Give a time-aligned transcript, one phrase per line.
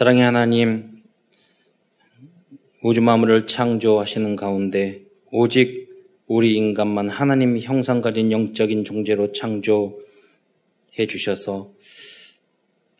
[0.00, 1.02] 사랑의 하나님,
[2.82, 5.90] 우주 만물을 창조하시는 가운데 오직
[6.26, 9.98] 우리 인간만 하나님 형상 가진 영적인 존재로 창조해
[11.06, 11.74] 주셔서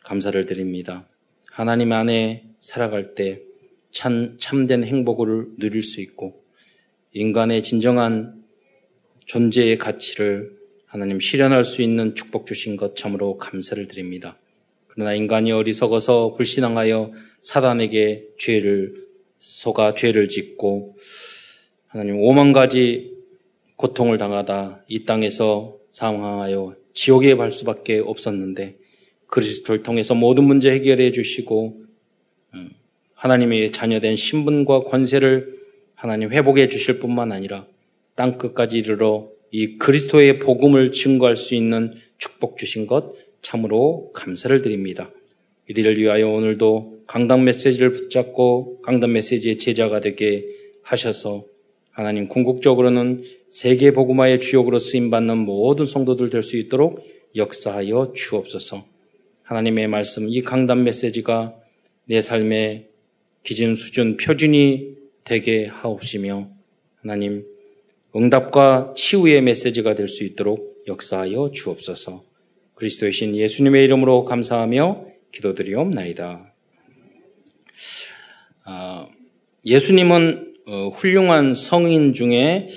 [0.03, 1.09] 감사를 드립니다.
[1.47, 3.41] 하나님 안에 살아갈 때
[3.89, 6.43] 참, 참된 행복을 누릴 수 있고
[7.13, 8.43] 인간의 진정한
[9.25, 10.55] 존재의 가치를
[10.85, 14.37] 하나님 실현할 수 있는 축복 주신 것 참으로 감사를 드립니다.
[14.93, 19.07] 그러나 인간이 어리석어서 불신앙하여 사단에게 죄를
[19.39, 20.97] 속아 죄를 짓고
[21.87, 23.13] 하나님 오만 가지
[23.77, 28.77] 고통을 당하다 이 땅에서 상황하여 지옥에 갈 수밖에 없었는데
[29.27, 31.81] 그리스도를 통해서 모든 문제 해결해 주시고
[32.53, 32.69] 음,
[33.13, 35.57] 하나님의 자녀된 신분과 권세를
[35.95, 37.65] 하나님 회복해 주실 뿐만 아니라
[38.15, 45.11] 땅 끝까지 이르러 이 그리스도의 복음을 증거할 수 있는 축복 주신 것 참으로 감사를 드립니다.
[45.67, 50.45] 이리를 위하여 오늘도 강단 메시지를 붙잡고 강단 메시지의 제자가 되게
[50.83, 51.45] 하셔서
[51.91, 58.85] 하나님 궁극적으로는 세계 복음화의 주역으로 쓰임 받는 모든 성도들 될 수 있도록 역사하여 주옵소서.
[59.43, 61.55] 하나님의 말씀 이 강단 메시지가
[62.05, 62.87] 내 삶의
[63.43, 66.49] 기준 수준 표준이 되게 하옵시며
[67.01, 67.45] 하나님
[68.15, 72.23] 응답과 치유의 메시지가 될 수 있도록 역사하여 주옵소서.
[72.81, 76.51] 그리스도의 신 예수님의 이름으로 감사하며 기도드리옵나이다.
[78.63, 79.07] 아,
[79.63, 82.67] 예수님은 어, 훌륭한 성인 중에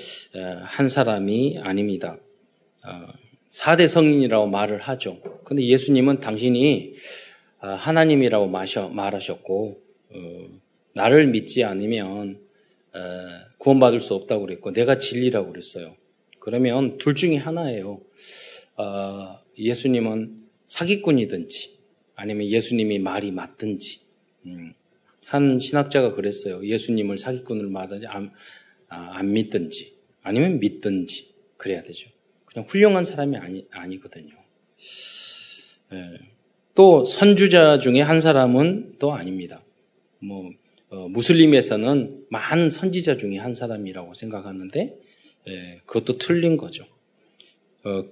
[0.61, 2.19] 한 사람이 아닙니다.
[3.49, 5.21] 4대 어, 성인이라고 말을 하죠.
[5.43, 6.93] 근데 예수님은 당신이
[7.61, 9.81] 아, 하나님이라고 말하셨고,
[10.13, 10.47] 어,
[10.93, 12.41] 나를 믿지 않으면
[13.57, 15.95] 구원받을 수 없다고 그랬고, 내가 진리라고 그랬어요.
[16.39, 18.01] 그러면 둘 중에 하나예요.
[19.57, 21.77] 예수님은 사기꾼이든지
[22.15, 23.99] 아니면 예수님이 말이 맞든지
[24.45, 24.73] 음,
[25.25, 26.65] 한 신학자가 그랬어요.
[26.65, 28.31] 예수님을 사기꾼을 말하든지 안,
[28.89, 32.09] 아, 안 믿든지 아니면 믿든지 그래야 되죠.
[32.45, 34.35] 그냥 훌륭한 사람이 아니, 아니거든요.
[35.93, 36.19] 예.
[36.73, 39.63] 또 선주자 중에 한 사람은 또 아닙니다.
[40.19, 40.51] 뭐
[40.89, 44.99] 어, 무슬림에서는 많은 선지자 중에 한 사람이라고 생각하는데
[45.47, 46.85] 예, 그것도 틀린 거죠.
[47.83, 48.05] 어,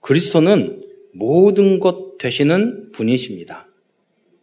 [0.00, 3.68] 그리스도는 모든 것 되시는 분이십니다.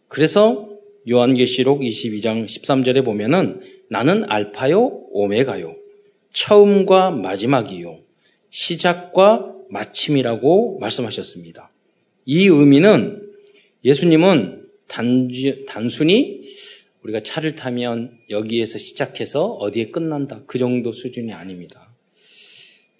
[0.08, 0.68] 그래서
[1.08, 5.74] 요한계시록 22장 13절에 보면은 나는 알파요 오메가요
[6.32, 8.00] 처음과 마지막이요
[8.50, 11.70] 시작과 마침이라고 말씀하셨습니다.
[12.26, 13.30] 이 의미는
[13.84, 16.42] 예수님은 단지, 단순히
[17.02, 21.90] 우리가 차를 타면 여기에서 시작해서 어디에 끝난다 그 정도 수준이 아닙니다.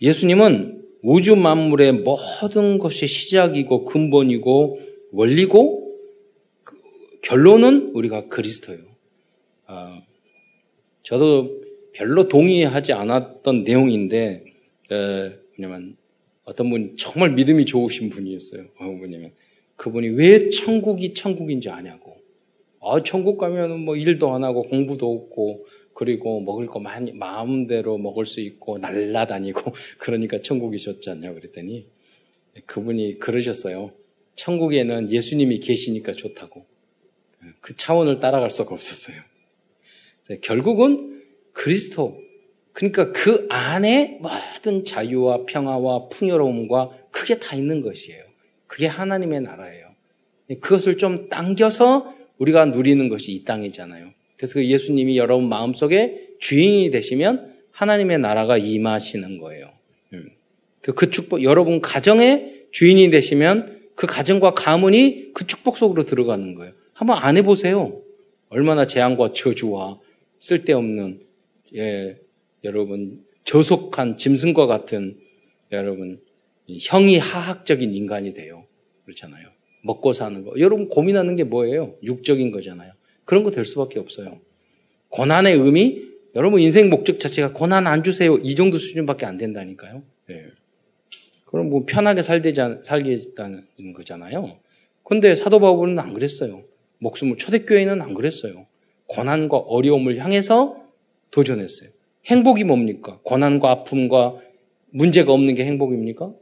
[0.00, 4.78] 예수님은 우주 만물의 모든 것이 시작이고 근본이고
[5.12, 5.96] 원리고
[6.64, 6.76] 그
[7.22, 8.82] 결론은 우리가 그리스도예요.
[9.66, 10.02] 아,
[11.02, 11.60] 저도
[11.92, 14.44] 별로 동의하지 않았던 내용인데
[14.92, 15.96] 에, 왜냐면
[16.44, 18.64] 어떤 분 정말 믿음이 좋으신 분이었어요.
[18.78, 19.32] 어, 뭐냐면
[19.76, 22.16] 그분이 왜 천국이 천국인지 아냐고.
[22.80, 25.66] 아, 천국 가면은 뭐 일도 안 하고 공부도 없고
[25.98, 31.34] 그리고 먹을 거 많이 마음대로 먹을 수 있고 날라다니고 그러니까 천국이셨잖아요.
[31.34, 31.88] 그랬더니
[32.66, 33.90] 그분이 그러셨어요.
[34.36, 36.64] 천국에는 예수님이 계시니까 좋다고.
[37.60, 39.16] 그 차원을 따라갈 수가 없었어요.
[40.40, 41.20] 결국은
[41.52, 42.22] 그리스도
[42.72, 48.22] 그러니까 그 안에 모든 자유와 평화와 풍요로움과 그게 다 있는 것이에요.
[48.68, 49.88] 그게 하나님의 나라예요.
[50.60, 54.12] 그것을 좀 당겨서 우리가 누리는 것이 이 땅이잖아요.
[54.38, 59.72] 그래서 그 예수님이 여러분 마음속에 주인이 되시면 하나님의 나라가 임하시는 거예요.
[60.14, 60.30] 음.
[60.80, 66.72] 그, 그 축복, 여러분 가정의 주인이 되시면 그 가정과 가문이 그 축복 속으로 들어가는 거예요.
[66.92, 68.00] 한번 안 해보세요.
[68.48, 69.98] 얼마나 재앙과 저주와
[70.38, 71.20] 쓸데없는,
[71.74, 72.16] 예,
[72.64, 75.18] 여러분, 저속한 짐승과 같은,
[75.72, 76.20] 여러분,
[76.68, 78.66] 형이 하학적인 인간이 돼요.
[79.04, 79.48] 그렇잖아요.
[79.82, 80.52] 먹고 사는 거.
[80.58, 81.96] 여러분 고민하는 게 뭐예요?
[82.02, 82.92] 육적인 거잖아요.
[83.28, 84.40] 그런 거 될 수밖에 없어요.
[85.10, 86.08] 고난의 의미?
[86.34, 88.38] 여러분 인생 목적 자체가 고난 안 주세요.
[88.38, 90.02] 이 정도 수준밖에 안 된다니까요.
[90.28, 90.46] 네.
[91.44, 94.58] 그럼 뭐 편하게 살되자, 살겠다는 거잖아요.
[95.04, 96.64] 근데 사도 바울은 안 그랬어요.
[97.00, 98.66] 목숨을 초대교회는 안 그랬어요.
[99.08, 100.82] 고난과 어려움을 향해서
[101.30, 101.90] 도전했어요.
[102.26, 103.20] 행복이 뭡니까?
[103.24, 104.36] 고난과 아픔과
[104.90, 106.32] 문제가 없는 게 행복입니까?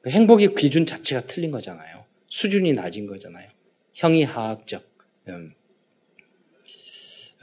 [0.00, 2.04] 그 행복의 기준 자체가 틀린 거잖아요.
[2.26, 3.48] 수준이 낮은 거잖아요.
[3.94, 4.82] 형이 하학적.
[5.28, 5.54] 음.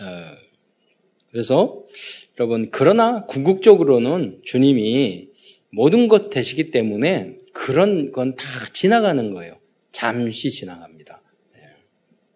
[0.01, 0.35] 어,
[1.31, 1.85] 그래서
[2.39, 5.29] 여러분 그러나 궁극적으로는 주님이
[5.69, 8.43] 모든 것 되시기 때문에 그런 건 다
[8.73, 9.57] 지나가는 거예요.
[9.91, 11.21] 잠시 지나갑니다.
[11.53, 11.59] 네.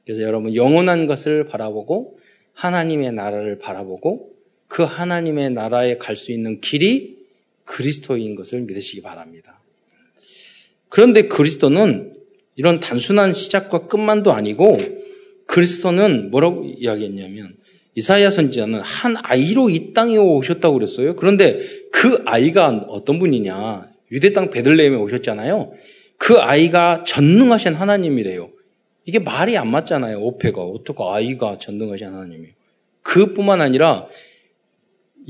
[0.05, 2.17] 그래서 여러분 영원한 것을 바라보고
[2.53, 4.33] 하나님의 나라를 바라보고
[4.67, 7.17] 그 하나님의 나라에 갈 수 있는 길이
[7.63, 9.59] 그리스도인 것을 믿으시기 바랍니다.
[10.89, 12.13] 그런데 그리스도는
[12.55, 14.77] 이런 단순한 시작과 끝만도 아니고
[15.55, 17.55] 그리스도는 뭐라고 이야기했냐면
[17.95, 21.15] 이사야 선지자는 한 아이로 이 땅에 오셨다고 그랬어요.
[21.15, 21.59] 그런데
[21.93, 23.87] 그 아이가 어떤 분이냐?
[24.11, 25.71] 유대 땅 베들레헴에 오셨잖아요.
[26.17, 28.49] 그 아이가 전능하신 하나님이래요.
[29.05, 30.19] 이게 말이 안 맞잖아요.
[30.19, 32.53] 오페가 어떻게 아이가 전능하신 하나님이에요.
[33.01, 34.07] 그뿐만 아니라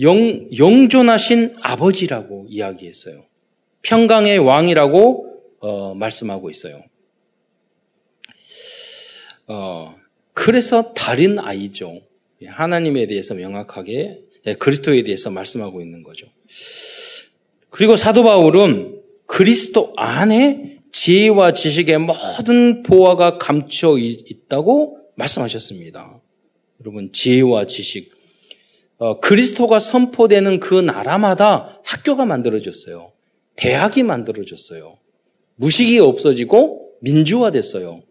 [0.02, 0.18] 영,
[0.58, 3.26] 영존하신 아버지라고 이야기했어요.
[3.84, 6.82] 평강의 왕이라고 어, 말씀하고 있어요.
[9.48, 9.96] 어,
[10.46, 12.02] 그래서 다른 아이죠.
[12.46, 16.28] 하나님에 대해서 명확하게 예, 그리스도에 대해서 말씀하고 있는 거죠.
[17.72, 26.22] 그리고 사도 바울은 그리스도 안에 지혜와 지식의 모든 보화가 감춰 있다고 말씀하셨습니다.
[26.82, 28.12] 여러분 지혜와 지식
[29.00, 33.14] 어, 그리스도가 선포되는 그 나라마다 학교가 만들어졌어요.
[33.56, 35.00] 대학이 만들어졌어요.
[35.56, 38.04] 무식이 없어지고 민주화됐어요.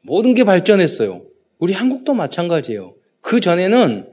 [0.00, 1.33] 모든 게 발전했어요.
[1.58, 2.94] 우리 한국도 마찬가지예요.
[3.20, 4.08] 그 전에는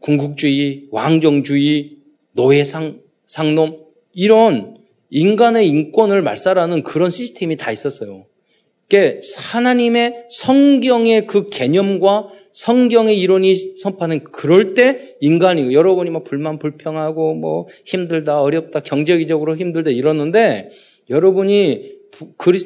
[0.00, 1.96] 군국주의, 왕정주의,
[2.32, 4.76] 노예상, 상놈, 이런
[5.10, 8.26] 인간의 인권을 말살하는 그런 시스템이 다 있었어요.
[8.88, 9.20] 그게
[9.52, 17.66] 하나님의 성경의 그 개념과 성경의 이론이 선포하는 그럴 때 인간이 여러분이 뭐 불만 불평하고 뭐
[17.84, 20.70] 힘들다 어렵다 경제적으로 힘들다 이러는데
[21.10, 21.98] 여러분이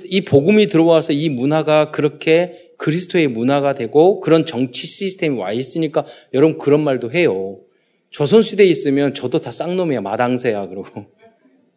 [0.05, 6.59] 이 복음이 들어와서 이 문화가 그렇게 그리스도의 문화가 되고 그런 정치 시스템이 와 있으니까 여러분
[6.59, 7.61] 그런 말도 해요.
[8.11, 11.07] 조선시대에 있으면 저도 다 쌍놈이야 마당새야 그러고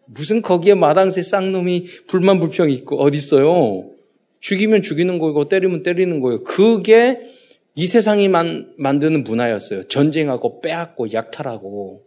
[0.05, 3.87] 무슨 거기에 마당새 쌍놈이 불만 불평이 있고 어디 있어요?
[4.39, 6.43] 죽이면 죽이는 거고 때리면 때리는 거예요.
[6.43, 7.21] 그게
[7.75, 9.83] 이 세상이 만, 만드는 문화였어요.
[9.83, 12.03] 전쟁하고 빼앗고 약탈하고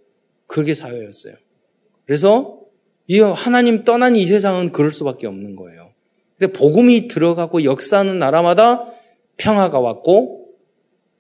[0.49, 1.35] 그게 사회였어요.
[2.05, 2.61] 그래서
[3.07, 5.88] 이 하나님 떠난 이 세상은 그럴 수밖에 없는 거예요.
[6.39, 8.85] 근데 복음이 들어가고 역사하는 나라마다
[9.37, 10.49] 평화가 왔고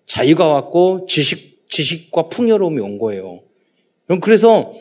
[0.06, 3.42] 자유가 왔고 지식 지식과 풍요로움이 온 거예요.
[4.22, 4.72] 그래서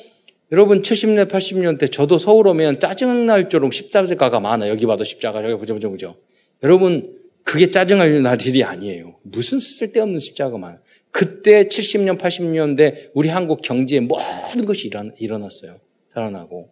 [0.51, 4.69] 여러분 70년 80년 대 저도 서울 오면 짜증날 정도로 십자가가 많아.
[4.69, 6.15] 여기 봐도 십자가 여기 보죠 보죠 보죠.
[6.63, 9.15] 여러분 그게 짜증날 날 일이 아니에요.
[9.23, 10.79] 무슨 쓸데없는 십자가가 많아.
[11.11, 15.79] 그때 70년 80년대 우리 한국 경제에 모든 것이 일어났어요.
[16.09, 16.69] 살아나고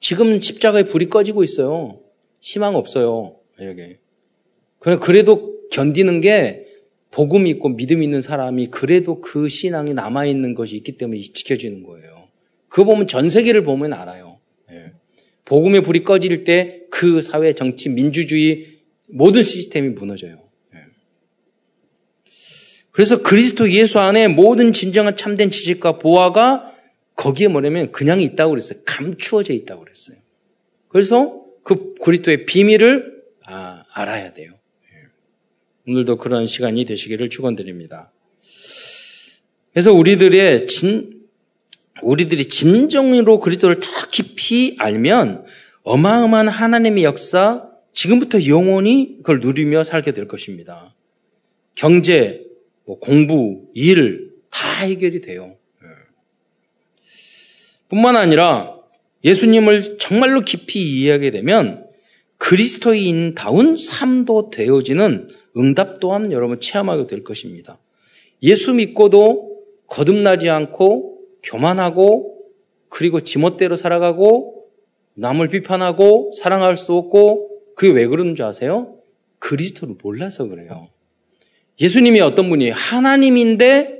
[0.00, 2.00] 지금 십자가에 불이 꺼지고 있어요.
[2.40, 3.36] 희망 없어요.
[3.58, 3.98] 이렇게.
[4.78, 6.66] 그래도 견디는 게
[7.10, 12.28] 복음 있고 믿음 있는 사람이 그래도 그 신앙이 남아있는 것이 있기 때문에 지켜지는 거예요.
[12.68, 14.38] 그거 보면 전 세계를 보면 알아요.
[14.70, 14.92] 예.
[15.44, 20.42] 복음의 불이 꺼질 때 그 사회, 정치, 민주주의 모든 시스템이 무너져요.
[20.74, 20.78] 예.
[22.90, 26.74] 그래서 그리스도 예수 안에 모든 진정한 참된 지식과 보화가
[27.14, 28.80] 거기에 뭐냐면 그냥 있다고 그랬어요.
[28.84, 30.16] 감추어져 있다고 그랬어요.
[30.88, 31.37] 그래서
[31.68, 34.52] 그 그리스도의 비밀을 아, 알아야 돼요.
[34.90, 35.90] 예.
[35.92, 38.10] 오늘도 그런 시간이 되시기를 축원드립니다.
[39.74, 41.18] 그래서 우리들의 진
[42.00, 45.44] 우리들이 진정으로 그리스도를 다 깊이 알면
[45.82, 50.94] 어마어마한 하나님의 역사 지금부터 영원히 그걸 누리며 살게 될 것입니다.
[51.74, 52.46] 경제,
[52.86, 55.56] 뭐 공부, 일 다 해결이 돼요.
[57.88, 58.77] 뿐만 아니라
[59.24, 61.86] 예수님을 정말로 깊이 이해하게 되면
[62.36, 67.78] 그리스도인다운 삶도 되어지는 응답 또한 여러분 체험하게 될 것입니다.
[68.42, 69.58] 예수 믿고도
[69.88, 72.38] 거듭나지 않고 교만하고
[72.88, 74.66] 그리고 지멋대로 살아가고
[75.14, 78.96] 남을 비판하고 사랑할 수 없고 그게 왜 그러는 줄 아세요?
[79.40, 80.88] 그리스도를 몰라서 그래요.
[81.80, 82.74] 예수님이 어떤 분이에요?
[82.74, 83.98] 하나님인데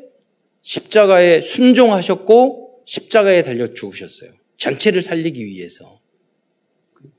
[0.62, 4.30] 십자가에 순종하셨고 십자가에 달려 죽으셨어요.
[4.58, 6.00] 전체를 살리기 위해서.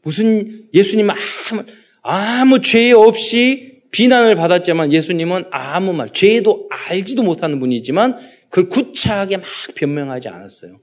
[0.03, 1.15] 무슨 예수님은
[1.51, 1.63] 아무
[2.01, 8.17] 아무 죄 없이 비난을 받았지만 예수님은 아무 말 죄도 알지도 못하는 분이지만
[8.49, 10.79] 그걸 구차하게 막 변명하지 않았어요.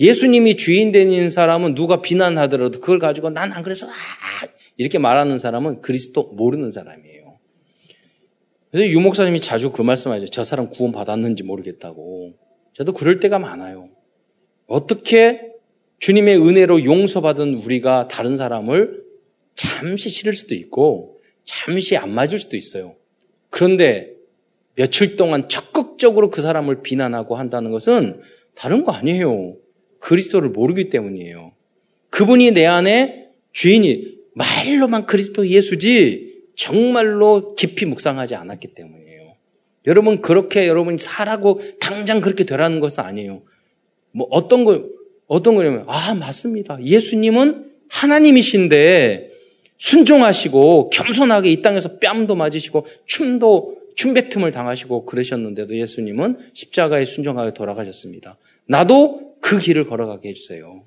[0.00, 3.90] 예수님이 주인 되는 사람은 누가 비난하더라도 그걸 가지고 난 안 그래서 아
[4.76, 7.38] 이렇게 말하는 사람은 그리스도 모르는 사람이에요.
[8.70, 10.26] 그래서 유목사님이 자주 그 말씀하죠.
[10.26, 12.34] 저 사람 구원 받았는지 모르겠다고.
[12.74, 13.88] 저도 그럴 때가 많아요.
[14.66, 15.57] 어떻게
[16.00, 19.02] 주님의 은혜로 용서받은 우리가 다른 사람을
[19.54, 22.94] 잠시 싫을 수도 있고 잠시 안 맞을 수도 있어요.
[23.50, 24.12] 그런데
[24.74, 28.20] 며칠 동안 적극적으로 그 사람을 비난하고 한다는 것은
[28.54, 29.56] 다른 거 아니에요.
[29.98, 31.52] 그리스도를 모르기 때문이에요.
[32.10, 39.34] 그분이 내 안에 주인이 말로만 그리스도 예수지 정말로 깊이 묵상하지 않았기 때문이에요.
[39.86, 43.42] 여러분 그렇게 여러분이 살라고 당장 그렇게 되라는 것은 아니에요.
[44.12, 44.84] 뭐 어떤 거
[45.28, 46.82] 어떤 거냐면 아 맞습니다.
[46.82, 49.30] 예수님은 하나님이신데
[49.76, 58.36] 순종하시고 겸손하게 이 땅에서 뺨도 맞으시고 춤도 춤뱉음을 당하시고 그러셨는데도 예수님은 십자가에 순종하게 돌아가셨습니다.
[58.66, 60.84] 나도 그 길을 걸어가게 해주세요.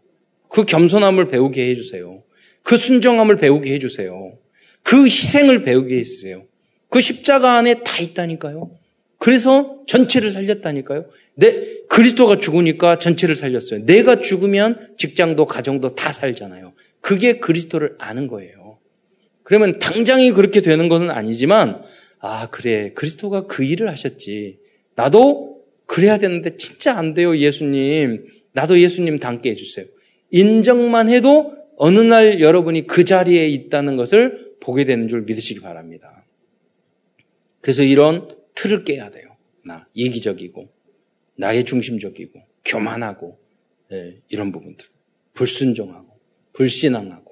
[0.50, 2.24] 그 겸손함을 배우게 해주세요.
[2.64, 4.34] 그 순종함을 배우게 해주세요.
[4.84, 6.44] 그 희생을 배우게 해주세요.
[6.90, 8.72] 그 십자가 안에 다 있다니까요.
[9.22, 11.06] 그래서 전체를 살렸다니까요.
[11.36, 13.86] 내 그리스도가 죽으니까 전체를 살렸어요.
[13.86, 16.74] 내가 죽으면 직장도 가정도 다 살잖아요.
[17.02, 18.80] 그게 그리스도를 아는 거예요.
[19.44, 21.84] 그러면 당장이 그렇게 되는 것은 아니지만
[22.18, 24.58] 아 그래 그리스도가 그 일을 하셨지.
[24.96, 28.26] 나도 그래야 되는데 진짜 안 돼요 예수님.
[28.54, 29.86] 나도 예수님 닮게 해주세요.
[30.32, 36.26] 인정만 해도 어느 날 여러분이 그 자리에 있다는 것을 보게 되는 줄 믿으시기 바랍니다.
[37.62, 39.36] 그래서 이런 틀을 깨야 돼요.
[39.64, 40.70] 나 이기적이고
[41.36, 43.40] 나의 중심적이고 교만하고
[43.92, 44.86] 예, 이런 부분들
[45.34, 46.20] 불순종하고
[46.54, 47.32] 불신앙하고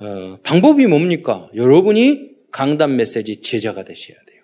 [0.00, 1.50] 어, 방법이 뭡니까?
[1.54, 4.42] 여러분이 강단 메시지 제자가 되셔야 돼요.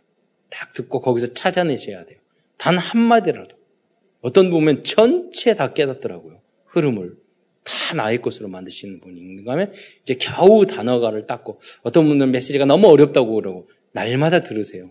[0.50, 2.20] 딱 듣고 거기서 찾아내셔야 돼요.
[2.58, 3.56] 단 한마디라도
[4.20, 6.42] 어떤 보면 전체 다 깨닫더라고요.
[6.66, 7.16] 흐름을
[7.66, 12.86] 다 나의 것으로 만드시는 분이 있는가 하면 이제 겨우 단어가를 닦고 어떤 분들은 메시지가 너무
[12.88, 14.90] 어렵다고 그러고 날마다 들으세요.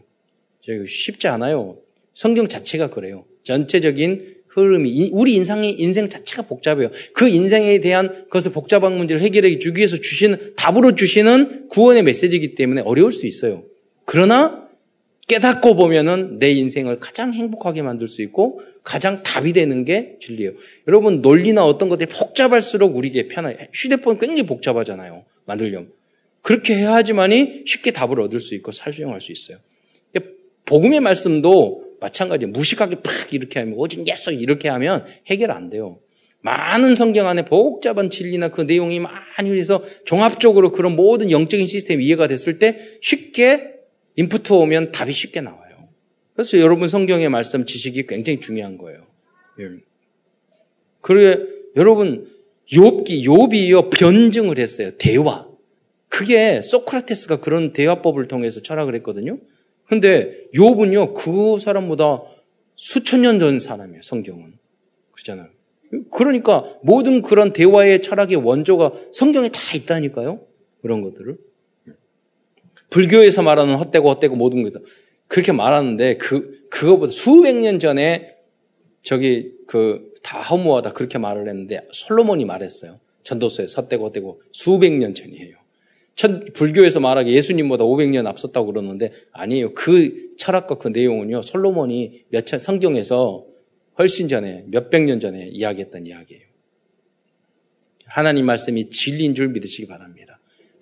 [0.87, 1.77] 쉽지 않아요.
[2.13, 3.25] 성경 자체가 그래요.
[3.43, 6.89] 전체적인 흐름이 우리 인상의 인생 자체가 복잡해요.
[7.13, 12.81] 그 인생에 대한 것을 복잡한 문제를 해결해 주기 위해서 주시는 답으로 주시는 구원의 메시지이기 때문에
[12.81, 13.63] 어려울 수 있어요.
[14.05, 14.64] 그러나
[15.27, 20.51] 깨닫고 보면은 내 인생을 가장 행복하게 만들 수 있고 가장 답이 되는 게 진리예요.
[20.87, 23.57] 여러분 논리나 어떤 것들이 복잡할수록 우리에게 편해요.
[23.73, 25.25] 휴대폰 굉장히 복잡하잖아요.
[25.45, 25.91] 만들려면.
[26.41, 29.57] 그렇게 해야 하지만이 쉽게 답을 얻을 수 있고 살수용할 수 있어요.
[30.65, 32.51] 복음의 말씀도 마찬가지예요.
[32.51, 35.99] 무식하게 팍 이렇게 하면 오직 예수 이렇게 하면 해결 안 돼요.
[36.41, 42.27] 많은 성경 안에 복잡한 진리나 그 내용이 많이 해서 종합적으로 그런 모든 영적인 시스템이 이해가
[42.27, 43.74] 됐을 때 쉽게
[44.15, 45.89] 인풋 오면 답이 쉽게 나와요.
[46.33, 49.05] 그래서 여러분 성경의 말씀 지식이 굉장히 중요한 거예요.
[49.59, 49.69] 예.
[51.01, 51.39] 그래
[51.75, 52.29] 여러분
[52.71, 54.91] 욥기 욥이요 변증을 했어요.
[54.97, 55.47] 대화.
[56.09, 59.37] 그게 소크라테스가 그런 대화법을 통해서 철학을 했거든요.
[59.85, 62.21] 근데 욥은요 그 사람보다
[62.75, 64.01] 수천 년 전 사람이에요.
[64.01, 64.53] 성경은
[65.11, 65.49] 그렇잖아요.
[66.11, 70.41] 그러니까 모든 그런 대화의 철학의 원조가 성경에 다 있다니까요.
[70.81, 71.37] 그런 것들을
[72.89, 74.81] 불교에서 말하는 헛되고 헛되고 모든 것들
[75.27, 78.35] 그렇게 말하는데 그 그거보다 수백 년 전에
[79.01, 82.99] 저기 그 다 허무하다 그렇게 말을 했는데 솔로몬이 말했어요.
[83.23, 85.55] 전도서에 헛되고 헛되고 수백 년 전이에요.
[86.15, 89.75] 천, 불교에서 말하기 예수님보다 500년 앞섰다고 그러는데 아니에요.
[89.75, 91.43] 그 철학과 그 내용은요.
[91.43, 93.45] 솔로몬이 몇 천, 성경에서
[93.99, 96.43] 훨씬 전에 몇백 년 전에 이야기했던 이야기예요.
[98.05, 100.34] 하나님 말씀이 진리인 줄 믿으시기 바랍니다.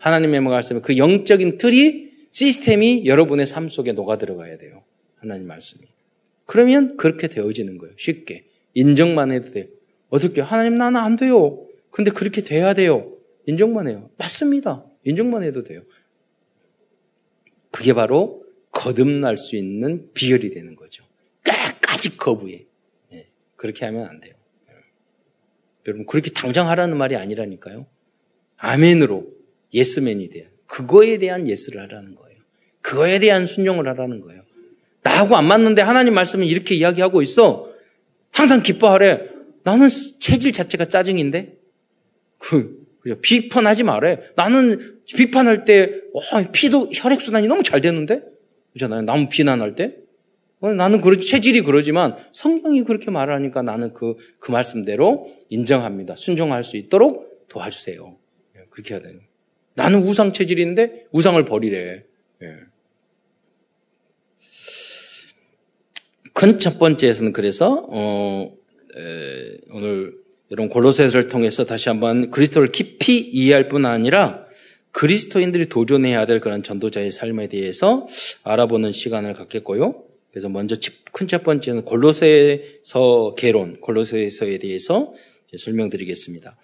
[0.03, 4.83] 하나님의 말씀은 그 영적인 틀이 시스템이 여러분의 삶 속에 녹아 들어가야 돼요.
[5.15, 5.88] 하나님 말씀이.
[6.45, 7.93] 그러면 그렇게 되어지는 거예요.
[7.98, 8.43] 쉽게.
[8.74, 9.65] 인정만 해도 돼요.
[10.10, 11.65] 어떻게 하나님 나는 안 돼요.
[11.89, 13.15] 근데 그렇게 돼야 돼요.
[13.45, 14.10] 인정만 해요.
[14.17, 14.83] 맞습니다.
[15.05, 15.83] 인정만 해도 돼요.
[17.72, 21.05] 그게 바로 거듭날 수 있는 비결이 되는 거죠.
[21.43, 22.65] 끝까지 거부해.
[23.10, 24.33] 네, 그렇게 하면 안 돼요.
[24.67, 24.74] 네.
[25.88, 27.86] 여러분, 그렇게 당장 하라는 말이 아니라니까요.
[28.57, 29.43] 아멘으로
[29.74, 30.48] 예스맨이 돼요.
[30.68, 32.38] 그거에 대한 예스를 하라는 거예요.
[32.82, 34.44] 그거에 대한 순종을 하라는 거예요.
[35.03, 37.70] 나하고 안 맞는데 하나님 말씀은 이렇게 이야기하고 있어.
[38.32, 39.30] 항상 기뻐하래.
[39.63, 39.88] 나는
[40.20, 41.58] 체질 자체가 짜증인데?
[42.38, 43.20] 그, 그죠?
[43.22, 44.18] 비판하지 말아요.
[44.36, 48.22] 나는 비판할 때, 어, 피도, 혈액순환이 너무 잘 되는데?
[48.74, 49.03] 그잖아요.
[49.03, 49.96] 남 비난할 때.
[50.60, 56.15] 어, 나는 그런 체질이 그러지만 성경이 그렇게 말하니까 나는 그, 그 말씀대로 인정합니다.
[56.15, 58.18] 순종할 수 있도록 도와주세요.
[58.58, 59.20] 예, 그렇게 해야 돼요.
[59.75, 62.03] 나는 우상 체질인데 우상을 버리래.
[62.42, 62.48] 예.
[66.34, 68.51] 큰첫 번째에서는 그래서, 어,
[68.98, 70.15] 에, 오늘
[70.51, 74.46] 여러분 골로새서를 통해서 다시 한번 그리스도를 깊이 이해할 뿐 아니라
[74.92, 78.06] 그리스도인들이 도전해야 될 그런 전도자의 삶에 대해서
[78.44, 80.03] 알아보는 시간을 갖겠고요.
[80.32, 80.75] 그래서 먼저
[81.12, 85.13] 큰 첫 번째는 골로새서 개론, 골로새서에 대해서
[85.56, 86.58] 설명드리겠습니다.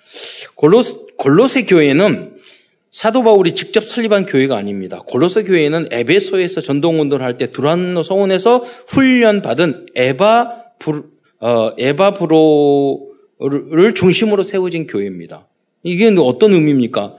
[0.56, 2.38] 골로새, 골로새 교회는
[2.91, 5.01] 사도 바울이 직접 설립한 교회가 아닙니다.
[5.08, 11.03] 골로새 교회는 에베소에서 전동 운동을 할 때 두란노 성원에서 훈련받은 에바 부,
[11.39, 15.48] 어, 에바 브로 를 중심으로 세워진 교회입니다.
[15.84, 17.15] 이게 어떤 의미입니까?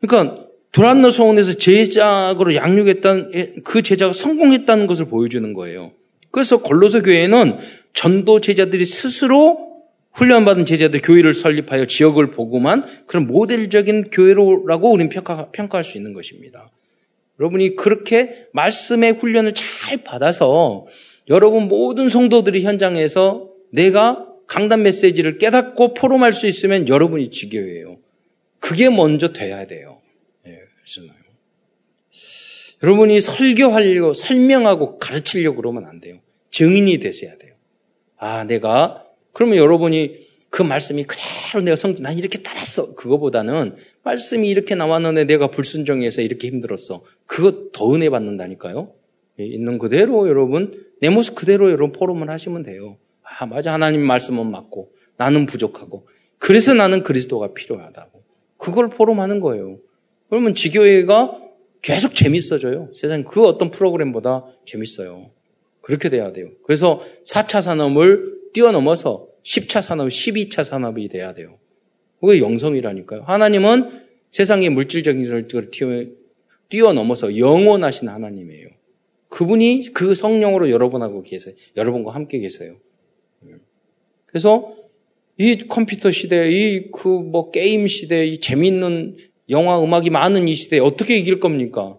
[0.00, 5.92] 그러니까 두란노 소원에서 제작으로 양육했던 그 제자가 성공했다는 것을 보여주는 거예요.
[6.32, 7.58] 그래서 골로새 교회는
[7.92, 9.69] 전도 제자들이 스스로
[10.12, 16.12] 훈련받은 제자들 교회를 설립하여 지역을 보고만 그런 모델적인 교회로라고 우리는 평가, 평가 할 수 있는
[16.12, 16.70] 것입니다.
[17.38, 20.86] 여러분이 그렇게 말씀의 훈련을 잘 받아서
[21.28, 27.98] 여러분 모든 성도들이 현장에서 내가 강단 메시지를 깨닫고 포럼할 수 있으면 여러분이 지교예요.
[28.58, 30.00] 그게 먼저 돼야 돼요.
[30.46, 30.58] 예.
[32.82, 36.18] 여러분이 설교하려고 설명하고 가르치려고 그러면 안 돼요.
[36.50, 37.54] 증인이 되셔야 돼요.
[38.16, 42.94] 아, 내가 그러면 여러분이 그 말씀이 그대로 내가 성, 난 이렇게 따랐어.
[42.94, 47.04] 그거보다는 말씀이 이렇게 나왔는데 내가 불순종해서 이렇게 힘들었어.
[47.26, 48.92] 그거 더 은혜 받는다니까요.
[49.38, 52.98] 예, 있는 그대로 여러분, 내 모습 그대로 여러분 포럼을 하시면 돼요.
[53.22, 53.72] 아, 맞아.
[53.72, 56.08] 하나님 말씀은 맞고, 나는 부족하고,
[56.38, 58.22] 그래서 나는 그리스도가 필요하다고.
[58.56, 59.78] 그걸 포럼하는 거예요.
[60.28, 61.38] 그러면 지교회가
[61.80, 62.90] 계속 재밌어져요.
[62.92, 65.30] 세상 그 어떤 프로그램보다 재밌어요.
[65.80, 66.50] 그렇게 돼야 돼요.
[66.64, 71.58] 그래서 4차 산업을 뛰어넘어서 10차 산업, 12차 산업이 돼야 돼요.
[72.20, 73.22] 그게 영성이라니까요.
[73.22, 73.88] 하나님은
[74.30, 75.48] 세상의 물질적인 것을
[76.68, 78.68] 뛰어넘어서 영원하신 하나님이에요.
[79.28, 81.54] 그분이 그 성령으로 여러분하고 계세요.
[81.76, 82.76] 여러분과 함께 계세요.
[84.26, 84.74] 그래서
[85.36, 89.16] 이 컴퓨터 시대, 이 그 뭐 게임 시대, 이 재밌는
[89.48, 91.98] 영화, 음악이 많은 이 시대에 어떻게 이길 겁니까?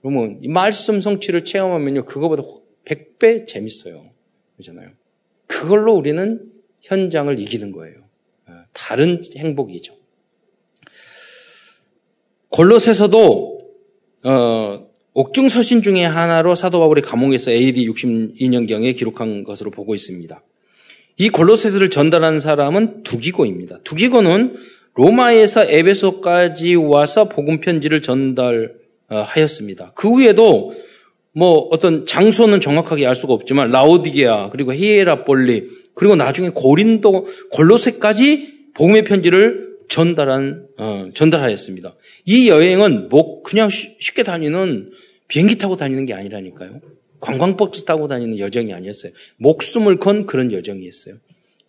[0.00, 2.42] 그러면 이 말씀 성취를 체험하면요, 그거보다
[2.84, 4.10] 100배 재밌어요.
[4.56, 4.90] 그렇잖아요.
[5.52, 6.40] 그걸로 우리는
[6.80, 7.96] 현장을 이기는 거예요.
[8.46, 9.94] 어, 다른 행복이죠.
[12.48, 13.60] 골로새서도
[14.24, 20.42] 어, 옥중 서신 중에 하나로 사도 바울이 감옥에서 AD 62년경에 기록한 것으로 보고 있습니다.
[21.18, 23.80] 이 골로새서를 전달한 사람은 두기고입니다.
[23.84, 24.56] 두기고는
[24.94, 29.92] 로마에서 에베소까지 와서 복음 편지를 전달하였습니다.
[29.94, 30.72] 그 후에도
[31.34, 39.04] 뭐 어떤 장소는 정확하게 알 수가 없지만 라오디게아 그리고 히에라폴리 그리고 나중에 고린도 골로새까지 복음의
[39.04, 41.94] 편지를 전달한 어, 전달하였습니다.
[42.26, 44.90] 이 여행은 뭐 그냥 쉽게 다니는
[45.28, 46.80] 비행기 타고 다니는 게 아니라니까요.
[47.20, 49.12] 관광버스 타고 다니는 여정이 아니었어요.
[49.36, 51.14] 목숨을 건 그런 여정이었어요.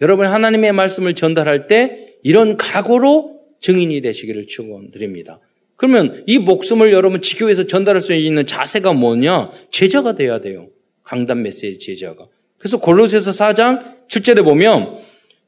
[0.02, 5.40] 여러분 하나님의 말씀을 전달할 때 이런 각오로 증인이 되시기를 축원드립니다.
[5.76, 9.52] 그러면 이 목숨을 여러분 지교에서 전달할 수 있는 자세가 뭐냐?
[9.72, 10.68] 제자가 돼야 돼요.
[11.04, 12.28] 강단 메시지 제자가.
[12.58, 14.96] 그래서 골로새서 4장 7절에 보면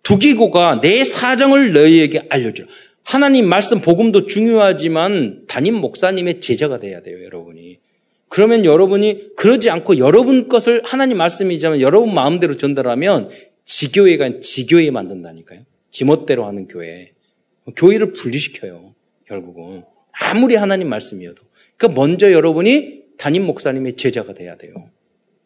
[0.04, 2.68] 두기고가 내 사정을 너희에게 알려주라.
[3.04, 7.80] 하나님 말씀 복음도 중요하지만 담임 목사님의 제자가 돼야 돼요, 여러분이.
[8.28, 13.30] 그러면 여러분이 그러지 않고 여러분 것을 하나님 말씀이지만 여러분 마음대로 전달하면
[13.64, 15.62] 지교회가 지교회 만든다니까요.
[15.92, 17.12] 지멋대로 하는 교회.
[17.76, 18.94] 교회를 분리시켜요,
[19.28, 19.84] 결국은.
[20.20, 21.44] 아무리 하나님 말씀이어도.
[21.78, 24.90] 그러니까 먼저 여러분이 담임 목사님의 제자가 돼야 돼요.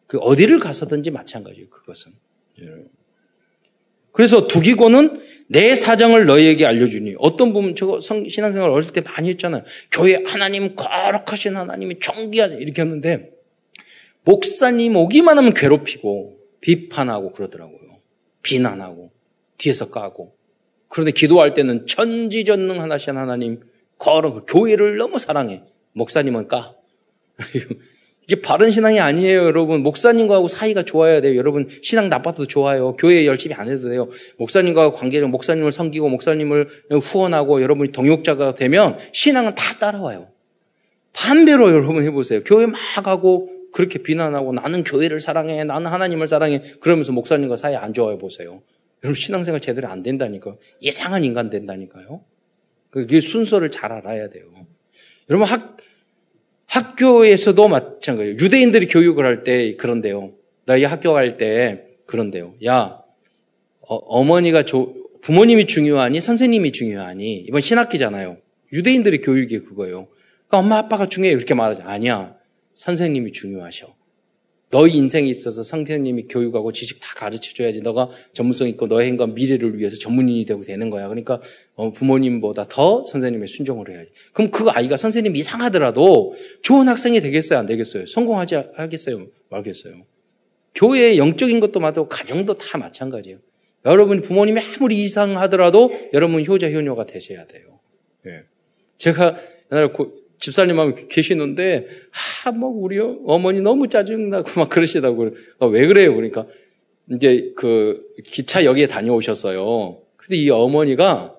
[0.06, 1.68] 그 어디를 가서든지 마찬가지예요.
[1.70, 2.12] 그것은.
[2.60, 2.66] 예.
[4.12, 9.64] 그래서 두기고는 내 사정을 너희에게 알려주니 어떤 부분 저거 신앙생활 어렸을 때 많이 했잖아요.
[9.90, 13.30] 교회 하나님 거룩하신 하나님이 정기하자 이렇게 했는데
[14.24, 17.98] 목사님 오기만 하면 괴롭히고 비판하고 그러더라고요.
[18.42, 19.10] 비난하고
[19.58, 20.36] 뒤에서 까고
[20.88, 23.60] 그런데 기도할 때는 천지전능하신 하나님
[24.00, 25.62] 거룩, 교회를 너무 사랑해.
[25.92, 26.74] 목사님은 까.
[28.24, 29.82] 이게 바른 신앙이 아니에요, 여러분.
[29.82, 31.36] 목사님과하고 사이가 좋아야 돼요.
[31.36, 32.96] 여러분, 신앙 나빠도 좋아요.
[32.96, 34.08] 교회 열심히 안 해도 돼요.
[34.38, 36.68] 목사님과 관계를, 목사님을 섬기고, 목사님을
[37.02, 40.28] 후원하고, 여러분이 동역자가 되면 신앙은 다 따라와요.
[41.12, 42.40] 반대로 여러분 해보세요.
[42.44, 46.62] 교회 막 하고, 그렇게 비난하고, 나는 교회를 사랑해, 나는 하나님을 사랑해.
[46.80, 48.62] 그러면서 목사님과 사이 안 좋아해 보세요.
[49.02, 50.56] 여러분, 신앙생활 제대로 안 된다니까요.
[50.80, 52.22] 이상한 인간 된다니까요.
[52.90, 54.44] 그게 순서를 잘 알아야 돼요.
[55.28, 55.76] 여러분 학
[56.66, 58.36] 학교에서도 마찬가지예요.
[58.36, 60.30] 유대인들이 교육을 할 때 그런데요.
[60.66, 62.54] 너희 학교 갈 때 그런데요.
[62.64, 63.00] 야
[63.80, 64.64] 어, 머니가
[65.22, 68.38] 부모님이 중요하니 선생님이 중요하니 이번 신학기잖아요.
[68.72, 70.06] 유대인들의 교육이 그거예요.
[70.46, 72.36] 그러니까 엄마 아빠가 중요해 이렇게 말하지 아니야.
[72.74, 73.94] 선생님이 중요하셔.
[74.70, 79.78] 너희 인생에 있어서 선생님이 교육하고 지식 다 가르쳐 줘야지 너가 전문성 있고 너의 행과 미래를
[79.78, 81.08] 위해서 전문인이 되고 되는 거야.
[81.08, 81.40] 그러니까
[81.74, 84.10] 어, 부모님보다 더 선생님의 순종을 해야지.
[84.32, 87.58] 그럼 그 아이가 선생님 이상하더라도 좋은 학생이 되겠어요?
[87.58, 88.06] 안 되겠어요?
[88.06, 89.26] 성공하지 하겠어요?
[89.48, 90.06] 말겠어요?
[90.76, 93.38] 교회의 영적인 것도 맞고 가정도 다 마찬가지예요.
[93.86, 97.80] 여러분 부모님이 아무리 이상하더라도 여러분 효자 효녀가 되셔야 돼요.
[98.26, 98.44] 예.
[98.98, 99.36] 제가
[99.72, 99.88] 옛날에
[100.40, 101.86] 집사님하고 계시는데,
[102.44, 105.30] 아, 뭐, 우리 어머니 너무 짜증나고 막 그러시다고.
[105.58, 106.14] 아, 왜 그래요?
[106.14, 106.46] 그러니까,
[107.10, 110.00] 이제 그 기차역에 다녀오셨어요.
[110.16, 111.36] 근데 이 어머니가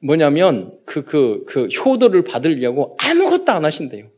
[0.00, 4.10] 뭐냐면 그, 그, 그 효도를 받으려고 아무것도 안 하신대요.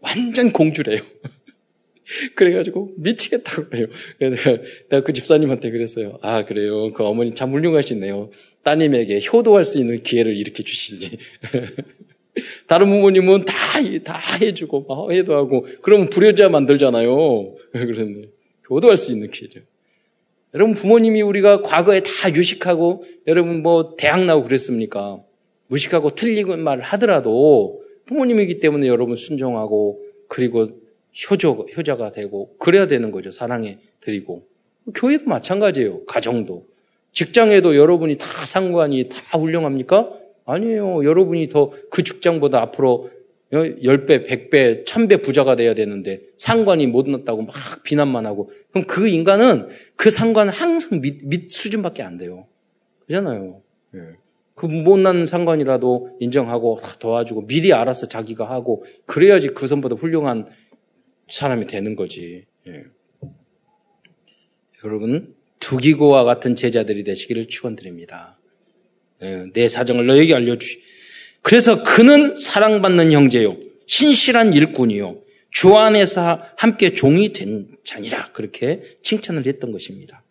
[0.00, 1.00] 완전 공주래요.
[2.34, 3.86] 그래가지고 미치겠다고 그래요.
[4.18, 6.18] 내가, 내가 그 집사님한테 그랬어요.
[6.22, 6.92] 아, 그래요.
[6.92, 8.30] 그 어머니 참 훌륭하시네요.
[8.62, 11.18] 따님에게 효도할 수 있는 기회를 이렇게 주시지.
[12.66, 13.54] 다른 부모님은 다,
[14.04, 17.54] 다 해주고, 막 해도 하고, 그러면 불효자 만들잖아요.
[17.72, 18.28] 그런데,
[18.68, 19.60] 효도할 수 있는 기회죠.
[20.54, 25.20] 여러분, 부모님이 우리가 과거에 다 유식하고, 여러분 뭐, 대학 나오고 그랬습니까?
[25.68, 30.70] 무식하고 틀리고 말 하더라도, 부모님이기 때문에 여러분 순종하고, 그리고
[31.30, 33.30] 효조, 효자가 되고, 그래야 되는 거죠.
[33.30, 34.46] 사랑해 드리고.
[34.94, 36.04] 교회도 마찬가지예요.
[36.04, 36.66] 가정도.
[37.12, 40.10] 직장에도 여러분이 다 상관이 다 훌륭합니까?
[40.46, 41.04] 아니에요.
[41.04, 43.10] 여러분이 더 그 직장보다 앞으로
[43.52, 47.54] 10배, 100배, 1000배 부자가 돼야 되는데 상관이 못 났다고 막
[47.84, 52.48] 비난만 하고 그럼 그 인간은 그 상관은 항상 밑, 밑 수준밖에 안 돼요.
[53.06, 53.62] 그잖아요.
[53.94, 54.00] 예.
[54.54, 60.46] 그 못난 상관이라도 인정하고 도와주고 미리 알아서 자기가 하고 그래야지 그 선보다 훌륭한
[61.28, 62.46] 사람이 되는 거지.
[62.66, 62.84] 예.
[64.84, 68.38] 여러분 두기고와 같은 제자들이 되시기를 축원드립니다.
[69.22, 70.80] 예, 내 사정을 너에게 알려주시.
[71.42, 73.56] 그래서 그는 사랑받는 형제요.
[73.86, 75.18] 신실한 일꾼이요.
[75.50, 78.32] 주 안에서 함께 종이 된 자니라.
[78.32, 80.22] 그렇게 칭찬을 했던 것입니다.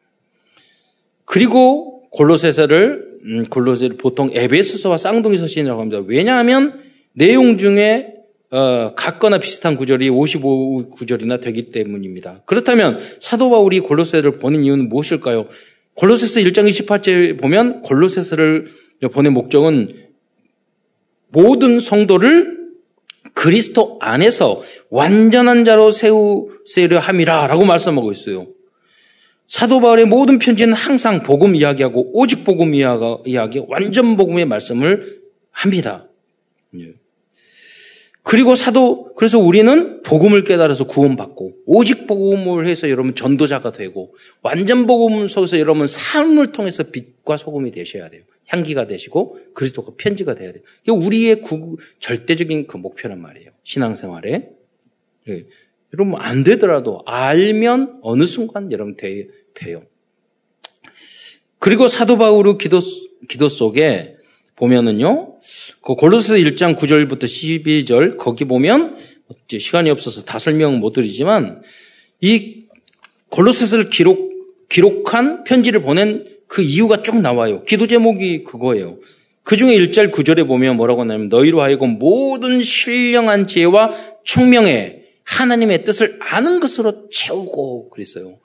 [1.25, 6.03] 그리고 골로새서를 음, 골로새를 보통 에베소서와 쌍둥이 서신이라고 합니다.
[6.05, 8.13] 왜냐하면 내용 중에
[8.51, 12.43] 어, 같거나 비슷한 구절이 55 구절이나 되기 때문입니다.
[12.45, 15.47] 그렇다면 사도 바울이 골로새를 보낸 이유는 무엇일까요?
[15.95, 18.67] 골로새서 1장 28절 보면 골로새서를
[19.11, 20.05] 보낸 목적은
[21.29, 22.55] 모든 성도를
[23.33, 28.47] 그리스도 안에서 완전한 자로 세우세려 함이라라고 말씀하고 있어요.
[29.47, 36.07] 사도 바울의 모든 편지는 항상 복음 이야기하고 오직 복음 이야기, 완전 복음의 말씀을 합니다.
[38.25, 38.29] 예.
[38.35, 45.27] 그리고 사도 그래서 우리는 복음을 깨달아서 구원받고 오직 복음을 해서 여러분 전도자가 되고 완전 복음
[45.27, 48.23] 속에서 여러분 삶을 통해서 빛과 소금이 되셔야 돼요.
[48.47, 50.63] 향기가 되시고 그리스도가 편지가 돼야 돼요.
[50.83, 53.51] 이게 우리의 구, 절대적인 그 목표란 말이에요.
[53.63, 54.49] 신앙생활에.
[55.29, 55.45] 예.
[55.93, 59.83] 여러분 안 되더라도 알면 어느 순간 여러분 돼, 돼요.
[61.59, 62.79] 그리고 사도 바울의 기도
[63.27, 64.17] 기도 속에
[64.55, 65.35] 보면은요.
[65.81, 68.97] 그 골로새 1장 9절부터 12절 거기 보면
[69.49, 71.61] 시간이 없어서 다 설명 못 드리지만
[72.21, 72.65] 이
[73.29, 74.33] 골로새서를 기록
[74.69, 77.63] 기록한 편지를 보낸 그 이유가 쭉 나와요.
[77.63, 78.97] 기도 제목이 그거예요.
[79.43, 86.17] 그 중에 1절 9절에 보면 뭐라고 하냐면 너희로 하여금 모든 신령한 지혜와 총명에 하나님의 뜻을
[86.19, 88.37] 아는 것으로 채우고 그랬어요.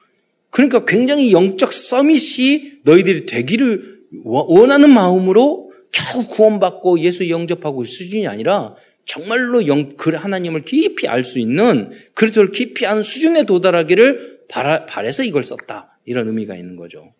[0.50, 5.69] 그러니까 굉장히 영적 서밋이 너희들이 되기를 원하는 마음으로
[6.12, 12.52] 겨우 구원받고 예수 영접하고 수준이 아니라 정말로 영, 그 하나님을 깊이 알 수 있는 그리스도를
[12.52, 15.98] 깊이 아는 수준에 도달하기를 바라, 바래서 이걸 썼다.
[16.04, 17.12] 이런 의미가 있는 거죠.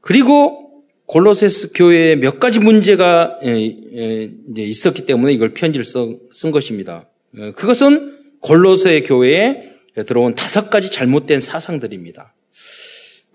[0.00, 3.38] 그리고 골로세스 교회에 몇 가지 문제가
[4.56, 7.08] 있었기 때문에 이걸 편지를 쓴 것입니다.
[7.38, 9.60] 어, 그것은 골로세 교회에
[10.06, 12.34] 들어온 다섯 가지 잘못된 사상들입니다.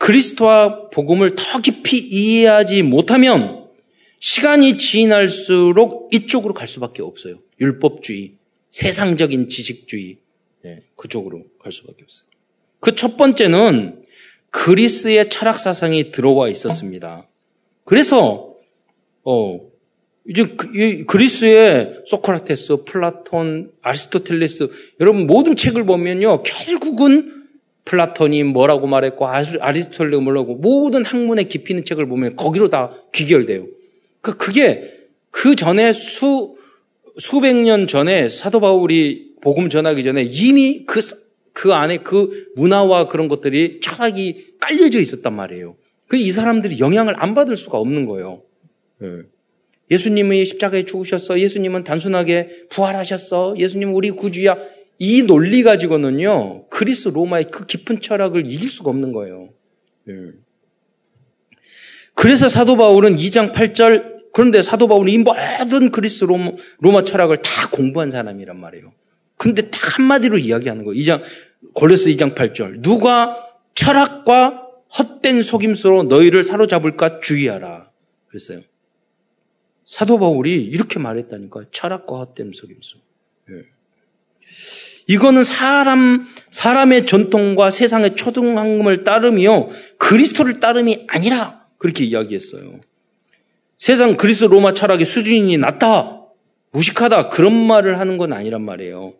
[0.07, 3.65] 그리스도와 복음을 더 깊이 이해하지 못하면
[4.19, 7.39] 시간이 지날수록 이쪽으로 갈 수밖에 없어요.
[7.59, 8.35] 율법주의,
[8.69, 10.15] 세상적인 지식주의,
[10.63, 12.25] 네, 그쪽으로 갈 수밖에 없어요.
[12.79, 14.01] 그 첫 번째는
[14.49, 17.27] 그리스의 철학 사상이 들어와 있었습니다.
[17.83, 18.55] 그래서
[19.25, 19.59] 어
[20.29, 24.69] 이제 그, 그리스의 소크라테스, 플라톤, 아리스토텔레스
[25.01, 27.46] 여러분 모든 책을 보면요 결국은
[27.87, 33.65] 플라톤이 뭐라고 말했고 아리스토텔레가 뭐라고 모든 학문의 깊이 있는 책을 보면 거기로 다 귀결돼요.
[34.21, 34.93] 그 그게
[35.31, 36.55] 그 전에 수
[37.17, 40.99] 수백 년 전에 사도 바울이 복음 전하기 전에 이미 그
[41.57, 45.75] 그 안에 그 문화와 그런 것들이 철학이 깔려져 있었단 말이에요.
[46.07, 48.43] 그 이 사람들이 영향을 안 받을 수가 없는 거예요.
[49.01, 49.07] 예.
[49.89, 51.39] 예수님이 십자가에 죽으셨어.
[51.39, 53.55] 예수님은 단순하게 부활하셨어.
[53.57, 54.55] 예수님은 우리 구주야.
[54.99, 59.49] 이 논리 가지고는요, 그리스 로마의 그 깊은 철학을 이길 수가 없는 거예요.
[60.09, 60.13] 예.
[62.13, 67.69] 그래서 사도 바울은 2장 8절, 그런데 사도 바울은 이 모든 그리스 로마, 로마 철학을 다
[67.69, 68.91] 공부한 사람이란 말이에요.
[69.37, 70.99] 근데 딱 한마디로 이야기하는 거예요.
[70.99, 71.21] 2장,
[71.73, 72.81] 골로스 2장 8절.
[72.81, 73.37] 누가
[73.75, 77.91] 철학과 헛된 속임수로 너희를 사로잡을까 주의하라.
[78.29, 78.61] 그랬어요.
[79.85, 81.65] 사도 바울이 이렇게 말했다니까.
[81.71, 82.97] 철학과 헛된 속임수.
[83.51, 83.53] 예.
[85.07, 89.69] 이거는 사람, 사람의 전통과 세상의 초등학문을 따름이요.
[89.97, 91.65] 그리스도를 따름이 아니라.
[91.77, 92.79] 그렇게 이야기했어요.
[93.77, 96.21] 세상 그리스 로마 철학의 수준이 낮다.
[96.71, 97.29] 무식하다.
[97.29, 99.13] 그런 말을 하는 건 아니란 말이에요.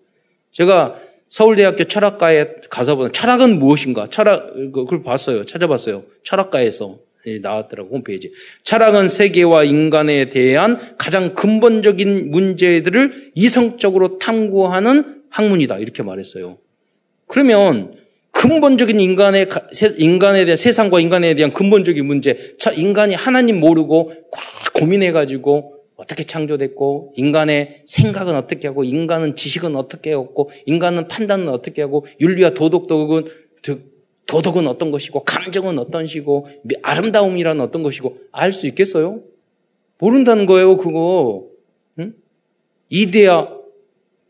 [0.51, 0.95] 제가
[1.29, 4.07] 서울대학교 철학과에 가서 보면 철학은 무엇인가?
[4.09, 5.45] 철학, 그걸 봤어요.
[5.45, 6.03] 찾아봤어요.
[6.23, 6.97] 철학과에서
[7.41, 8.31] 나왔더라고, 홈페이지.
[8.63, 15.77] 철학은 세계와 인간에 대한 가장 근본적인 문제들을 이성적으로 탐구하는 학문이다.
[15.79, 16.57] 이렇게 말했어요.
[17.27, 17.93] 그러면
[18.31, 19.49] 근본적인 인간의,
[19.97, 22.37] 인간에 대한 세상과 인간에 대한 근본적인 문제,
[22.77, 30.11] 인간이 하나님 모르고 꽉 고민해 가지고 어떻게 창조됐고, 인간의 생각은 어떻게 하고, 인간은 지식은 어떻게
[30.11, 33.25] 했고, 인간은 판단은 어떻게 하고, 윤리와 도덕덕은,
[34.27, 36.47] 도덕은 어떤 것이고, 감정은 어떤 시고,
[36.83, 39.21] 아름다움이란 어떤 것이고, 알 수 있겠어요?
[39.97, 41.47] 모른다는 거예요, 그거.
[41.99, 42.13] 응?
[42.89, 43.57] 이데아,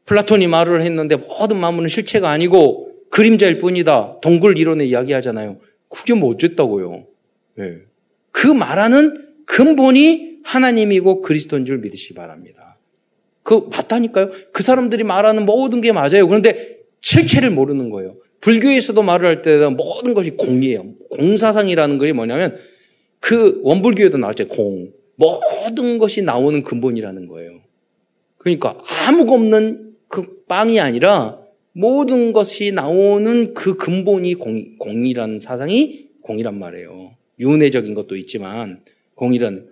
[0.07, 4.19] 플라톤이 말을 했는데 모든 만물은 실체가 아니고 그림자일 뿐이다.
[4.21, 5.57] 동굴 이론에 이야기하잖아요.
[5.89, 7.05] 그게 뭐 어쨌다고요.
[7.55, 7.79] 네.
[8.31, 12.77] 그 말하는 근본이 하나님이고 그리스도인 줄 믿으시기 바랍니다.
[13.43, 14.31] 그 맞다니까요.
[14.51, 16.25] 그 사람들이 말하는 모든 게 맞아요.
[16.27, 18.15] 그런데 실체를 모르는 거예요.
[18.41, 20.93] 불교에서도 말을 할때 모든 것이 공이에요.
[21.09, 22.57] 공사상이라는 것이 뭐냐면
[23.19, 24.47] 그 원불교에도 나왔죠.
[24.47, 24.91] 공.
[25.15, 27.61] 모든 것이 나오는 근본이라는 거예요.
[28.37, 31.39] 그러니까 아무거 없는 그 빵이 아니라
[31.73, 37.11] 모든 것이 나오는 그 근본이 공, 공이라는 사상이 공이란 말이에요.
[37.39, 38.81] 윤회적인 것도 있지만
[39.15, 39.67] 공이란.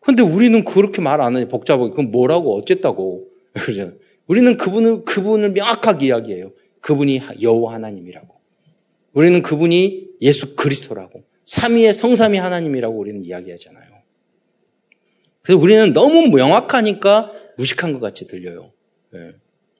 [0.00, 3.28] 근데 우리는 그렇게 말 안 하냐 복잡하게 그건 뭐라고 어쨌다고.
[4.26, 6.52] 우리는 그분을 그분을 명확하게 이야기해요.
[6.80, 8.34] 그분이 여호와 하나님이라고.
[9.12, 11.24] 우리는 그분이 예수 그리스도라고.
[11.46, 13.86] 삼위의 성삼위 하나님이라고 우리는 이야기하잖아요.
[15.42, 18.72] 그래서 우리는 너무 명확하니까 무식한 것 같이 들려요.
[19.12, 19.32] 네.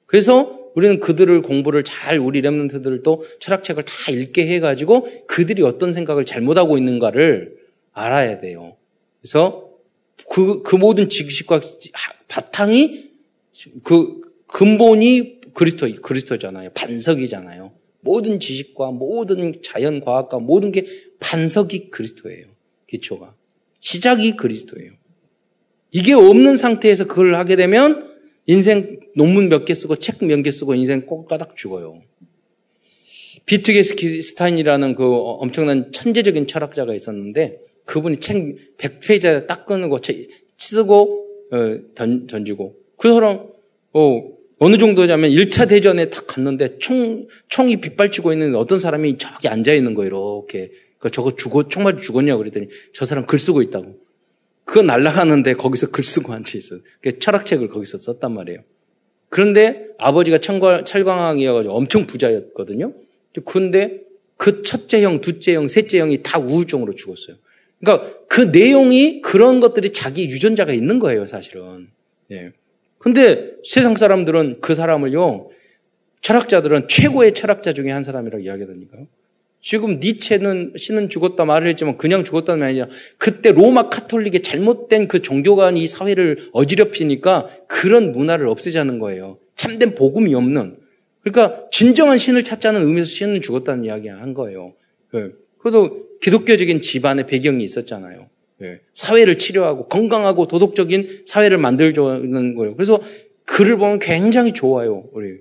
[0.05, 6.25] 그래서 우리는 그들을 공부를 잘 우리 렘넌트들을 또 철학책을 다 읽게 해가지고 그들이 어떤 생각을
[6.25, 7.57] 잘못하고 있는가를
[7.91, 8.77] 알아야 돼요.
[9.19, 9.71] 그래서
[10.29, 11.59] 그, 그 모든 지식과
[12.27, 13.09] 바탕이
[13.83, 16.69] 그 근본이 그리스도, 그리스도잖아요.
[16.75, 17.71] 반석이잖아요.
[18.01, 20.85] 모든 지식과 모든 자연 과학과 모든 게
[21.19, 22.45] 반석이 그리스도예요.
[22.85, 23.33] 기초가.
[23.79, 24.91] 시작이 그리스도예요.
[25.89, 28.07] 이게 없는 상태에서 그걸 하게 되면
[28.45, 32.03] 인생 논문 몇 개 쓰고 책 몇 개 쓰고 인생 꼭가닥 죽어요.
[33.47, 39.97] 비트게스타인이라는 그 엄청난 천재적인 철학자가 있었는데 그분이 책 100페이지에 딱 끊고
[40.55, 43.47] 쓰고 어, 던, 던지고 그 사람
[43.93, 49.73] 어, 어느 정도냐면 1차 대전에 딱 갔는데 총, 총이 빗발치고 있는 어떤 사람이 저기 앉아
[49.73, 50.71] 있는 거예요, 이렇게.
[50.99, 53.99] 그 저거 죽어, 총 맞아 죽었냐고 그랬더니 저 사람 글 쓰고 있다고.
[54.65, 56.79] 그거 날아가는데 거기서 글 쓰고 앉아 있어요.
[57.19, 58.61] 철학책을 거기서 썼단 말이에요.
[59.29, 62.93] 그런데 아버지가 철광, 철광왕이어가지고 엄청 부자였거든요.
[63.45, 64.01] 그런데
[64.37, 67.37] 그 첫째 형, 둘째 형, 셋째 형이 다 우울증으로 죽었어요.
[67.79, 71.89] 그러니까 그 내용이 그런 것들이 자기 유전자가 있는 거예요, 사실은.
[72.31, 72.51] 예.
[72.97, 75.49] 근데 세상 사람들은 그 사람을요,
[76.21, 79.07] 철학자들은 최고의 철학자 중에 한 사람이라고 이야기하다니까요.
[79.61, 85.21] 지금 니체는 신은 죽었다 말을 했지만 그냥 죽었다는 말이 아니라 그때 로마 카톨릭의 잘못된 그
[85.21, 89.39] 종교관이 이 사회를 어지럽히니까 그런 문화를 없애자는 거예요.
[89.55, 90.75] 참된 복음이 없는.
[91.21, 94.73] 그러니까 진정한 신을 찾자는 의미에서 신은 죽었다는 이야기 한 거예요.
[95.15, 95.31] 예.
[95.57, 98.29] 그래도 기독교적인 집안의 배경이 있었잖아요.
[98.63, 98.79] 예.
[98.93, 102.75] 사회를 치료하고 건강하고 도덕적인 사회를 만들자는 거예요.
[102.75, 102.99] 그래서
[103.45, 105.05] 글을 보면 굉장히 좋아요.
[105.13, 105.39] 우리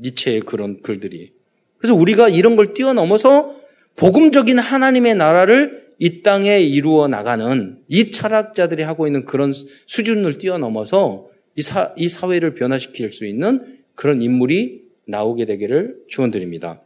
[0.00, 1.32] 니체의 그런 글들이.
[1.78, 3.54] 그래서 우리가 이런 걸 뛰어넘어서
[3.96, 11.62] 복음적인 하나님의 나라를 이 땅에 이루어 나가는 이 철학자들이 하고 있는 그런 수준을 뛰어넘어서 이,
[11.62, 16.82] 사, 이 사회를 변화시킬 수 있는 그런 인물이 나오게 되기를 축원드립니다.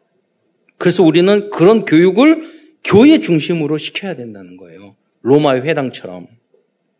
[0.77, 2.42] 그래서 우리는 그런 교육을
[2.84, 4.96] 교회 중심으로 시켜야 된다는 거예요.
[5.22, 6.26] 로마의 회당처럼.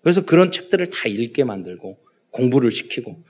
[0.03, 1.99] 그래서 그런 책들을 다 읽게 만들고
[2.31, 3.23] 공부를 시키고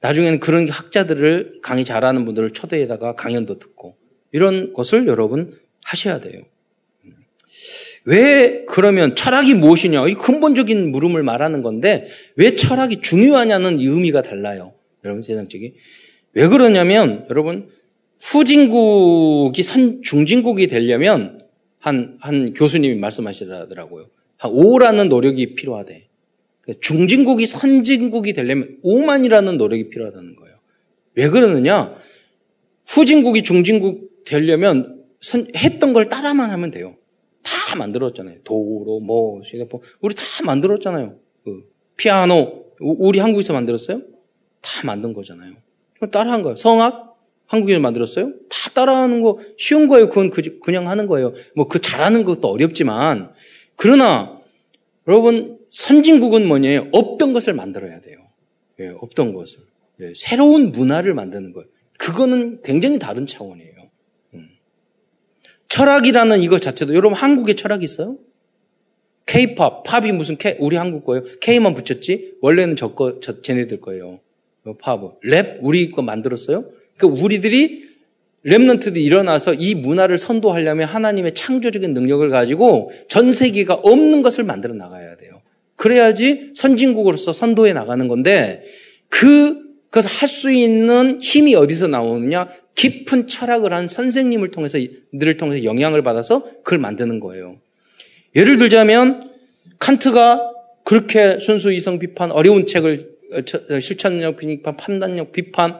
[0.00, 3.96] 나중에는 그런 학자들을 강의 잘하는 분들을 초대에다가 강연도 듣고
[4.32, 6.42] 이런 것을 여러분 하셔야 돼요.
[8.04, 10.06] 왜 그러면 철학이 무엇이냐?
[10.08, 12.04] 이 근본적인 물음을 말하는 건데
[12.36, 14.74] 왜 철학이 중요하냐는 이 의미가 달라요.
[15.04, 15.74] 여러분 세상적이
[16.32, 17.70] 왜 그러냐면 여러분
[18.20, 21.43] 후진국이 선 중진국이 되려면
[21.84, 24.06] 한 한 교수님이 말씀하시더라고요.
[24.38, 26.08] 한 5라는 노력이 필요하대.
[26.62, 30.56] 그러니까 중진국이 선진국이 되려면 5만이라는 노력이 필요하다는 거예요.
[31.14, 31.94] 왜 그러느냐?
[32.86, 35.04] 후진국이 중진국 되려면
[35.54, 36.96] 했던 걸 따라만 하면 돼요.
[37.42, 38.38] 다 만들었잖아요.
[38.44, 39.80] 도로, 뭐, 휴대폰.
[40.00, 41.18] 우리 다 만들었잖아요.
[41.44, 42.64] 그 피아노.
[42.80, 44.00] 우리 한국에서 만들었어요?
[44.62, 45.52] 다 만든 거잖아요.
[46.10, 46.56] 따라한 거예요.
[46.56, 47.13] 성악?
[47.54, 48.32] 한국에서 만들었어요?
[48.48, 50.08] 다 따라하는 거 쉬운 거예요.
[50.08, 51.32] 그건 그, 그냥 하는 거예요.
[51.56, 53.32] 뭐 그 잘하는 것도 어렵지만.
[53.76, 54.40] 그러나
[55.08, 56.88] 여러분, 선진국은 뭐냐요?
[56.92, 58.18] 없던 것을 만들어야 돼요.
[58.80, 59.60] 예, 없던 것을.
[60.00, 61.68] 예, 새로운 문화를 만드는 거예요.
[61.98, 63.74] 그거는 굉장히 다른 차원이에요.
[64.34, 64.48] 음.
[65.68, 68.18] 철학이라는 이거 자체도, 여러분 한국에 철학이 있어요?
[69.26, 71.24] K-팝, 팝이 무슨 K, 우리 한국 거예요?
[71.40, 72.34] K만 붙였지?
[72.40, 74.20] 원래는 저 거, 저, 쟤네들 거예요.
[74.80, 75.10] 팝은.
[75.24, 75.58] 랩?
[75.60, 76.64] 우리 거 만들었어요?
[76.96, 77.84] 그러니까 우리들이
[78.46, 85.16] remnant들이 일어나서 이 문화를 선도하려면 하나님의 창조적인 능력을 가지고 전 세계가 없는 것을 만들어 나가야
[85.16, 85.40] 돼요.
[85.76, 88.64] 그래야지 선진국으로서 선도해 나가는 건데
[89.08, 92.48] 그 그것을 할 수 있는 힘이 어디서 나오느냐?
[92.74, 94.78] 깊은 철학을 한 선생님을 통해서
[95.16, 97.56] 들을 통해서 영향을 받아서 그걸 만드는 거예요.
[98.34, 99.30] 예를 들자면
[99.78, 100.50] 칸트가
[100.82, 105.78] 그렇게 순수 이성 비판, 어려운 책을 어, 어, 실천력 비판, 판단력 비판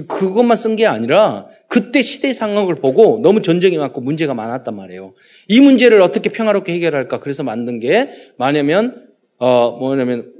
[0.00, 5.12] 그것만 쓴 게 아니라 그때 시대 상황을 보고 너무 전쟁이 많고 문제가 많았단 말이에요.
[5.48, 7.20] 이 문제를 어떻게 평화롭게 해결할까?
[7.20, 9.06] 그래서 만든 게 뭐냐면
[9.38, 10.32] 어 뭐냐면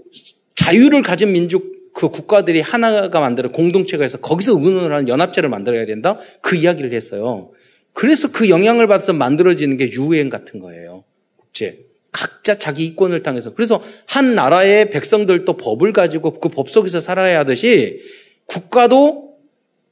[0.55, 6.19] 자유를 가진 민족 그 국가들이 하나가 만들어 공동체가 해서 거기서 의논을 하는 연합체를 만들어야 된다.
[6.41, 7.51] 그 이야기를 했어요.
[7.93, 11.05] 그래서 그 영향을 받아서 만들어지는 게 유엔 같은 거예요.
[11.37, 11.81] 국제.
[12.11, 13.53] 각자 자기 이권을 당해서.
[13.55, 18.01] 그래서 한 나라의 백성들도 법을 가지고 그 법 속에서 살아야 하듯이
[18.47, 19.32] 국가도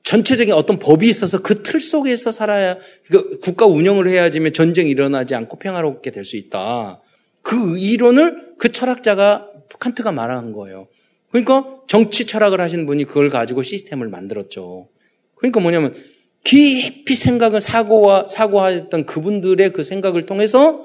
[0.04, 2.78] 전체적인 어떤 법이 있어서 그 틀 속에서 살아야
[3.10, 7.00] 그 국가 운영을 해야지만 전쟁이 일어나지 않고 평화롭게 될 수 있다.
[7.42, 10.88] 그 이론을 그 철학자가 칸트가 말한 거예요.
[11.30, 14.88] 그러니까 정치 철학을 하신 분이 그걸 가지고 시스템을 만들었죠.
[15.36, 15.94] 그러니까 뭐냐면
[16.42, 20.84] 깊이 생각을 사고와 사고하였던 그분들의 그 생각을 통해서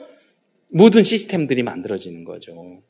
[0.69, 2.81] 모든 시스템들이 만들어지는 거죠.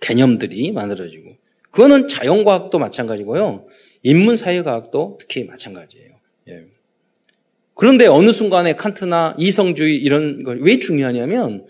[0.00, 1.30] 개념들이 만들어지고.
[1.70, 3.66] 그거는 자연과학도 마찬가지고요.
[4.06, 6.10] 인문사회과학도 특히 마찬가지예요.
[6.48, 6.64] 예.
[7.74, 11.66] 그런데 어느 순간에 칸트나 이성주의 이런 걸 왜 중요하냐면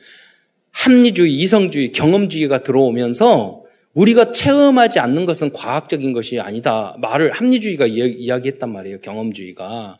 [0.70, 6.94] 합리주의, 이성주의, 경험주의가 들어오면서 우리가 체험하지 않는 것은 과학적인 것이 아니다.
[7.00, 9.00] 말을 합리주의가 이야기했단 말이에요.
[9.00, 9.98] 경험주의가.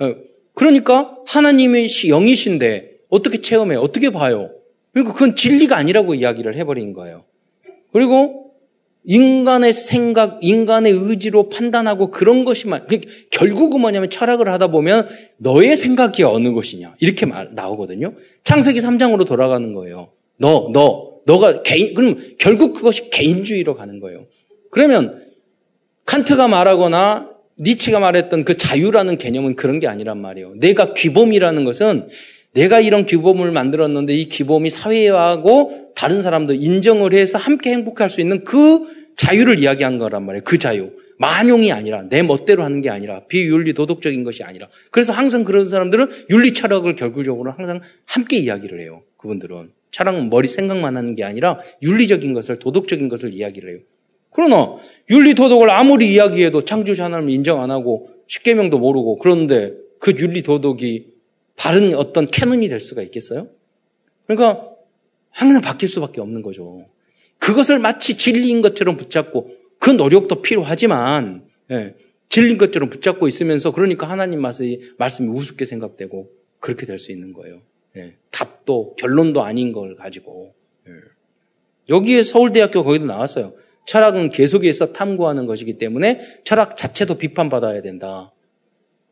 [0.00, 0.14] 어,
[0.54, 3.78] 그러니까 하나님의 영이신데 어떻게 체험해요?
[3.78, 4.50] 어떻게 봐요?
[4.92, 7.24] 그러니까 그건 진리가 아니라고 이야기를 해버린 거예요.
[7.92, 8.45] 그리고
[9.06, 15.06] 인간의 생각, 인간의 의지로 판단하고 그런 것이만, 그 결국은 뭐냐면 철학을 하다 보면
[15.38, 16.96] 너의 생각이 어느 것이냐.
[16.98, 18.14] 이렇게 말, 나오거든요.
[18.42, 20.10] 창세기 3장으로 돌아가는 거예요.
[20.38, 24.26] 너, 너, 너가 개인, 그럼 결국 그것이 개인주의로 가는 거예요.
[24.70, 25.22] 그러면
[26.04, 30.54] 칸트가 말하거나 니치가 말했던 그 자유라는 개념은 그런 게 아니란 말이에요.
[30.56, 32.08] 내가 귀범이라는 것은
[32.56, 38.44] 내가 이런 규범을 만들었는데 이 규범이 사회하고 다른 사람도 인정을 해서 함께 행복할 수 있는
[38.44, 40.42] 그 자유를 이야기한 거란 말이에요.
[40.42, 40.90] 그 자유.
[41.18, 46.08] 만용이 아니라 내 멋대로 하는 게 아니라 비윤리 도덕적인 것이 아니라 그래서 항상 그런 사람들은
[46.30, 49.02] 윤리 철학을 결국적으로 항상 함께 이야기를 해요.
[49.16, 53.78] 그분들은 철학은 머리 생각만 하는 게 아니라 윤리적인 것을 도덕적인 것을 이야기를 해요.
[54.30, 54.76] 그러나
[55.10, 61.15] 윤리 도덕을 아무리 이야기해도 창조주 하나님을 인정 안 하고 십계명도 모르고 그런데 그 윤리 도덕이
[61.56, 63.48] 바른 어떤 캐논이 될 수가 있겠어요?
[64.26, 64.70] 그러니까
[65.30, 66.86] 항상 바뀔 수밖에 없는 거죠.
[67.38, 71.94] 그것을 마치 진리인 것처럼 붙잡고 그 노력도 필요하지만 예,
[72.28, 77.62] 진리인 것처럼 붙잡고 있으면서 그러니까 하나님 말씀이, 우습게 생각되고 그렇게 될 수 있는 거예요.
[77.96, 80.54] 예, 답도 결론도 아닌 걸 가지고
[80.88, 80.92] 예.
[81.88, 83.54] 여기에 서울대학교 거기도 나왔어요.
[83.86, 88.32] 철학은 계속해서 탐구하는 것이기 때문에 철학 자체도 비판받아야 된다.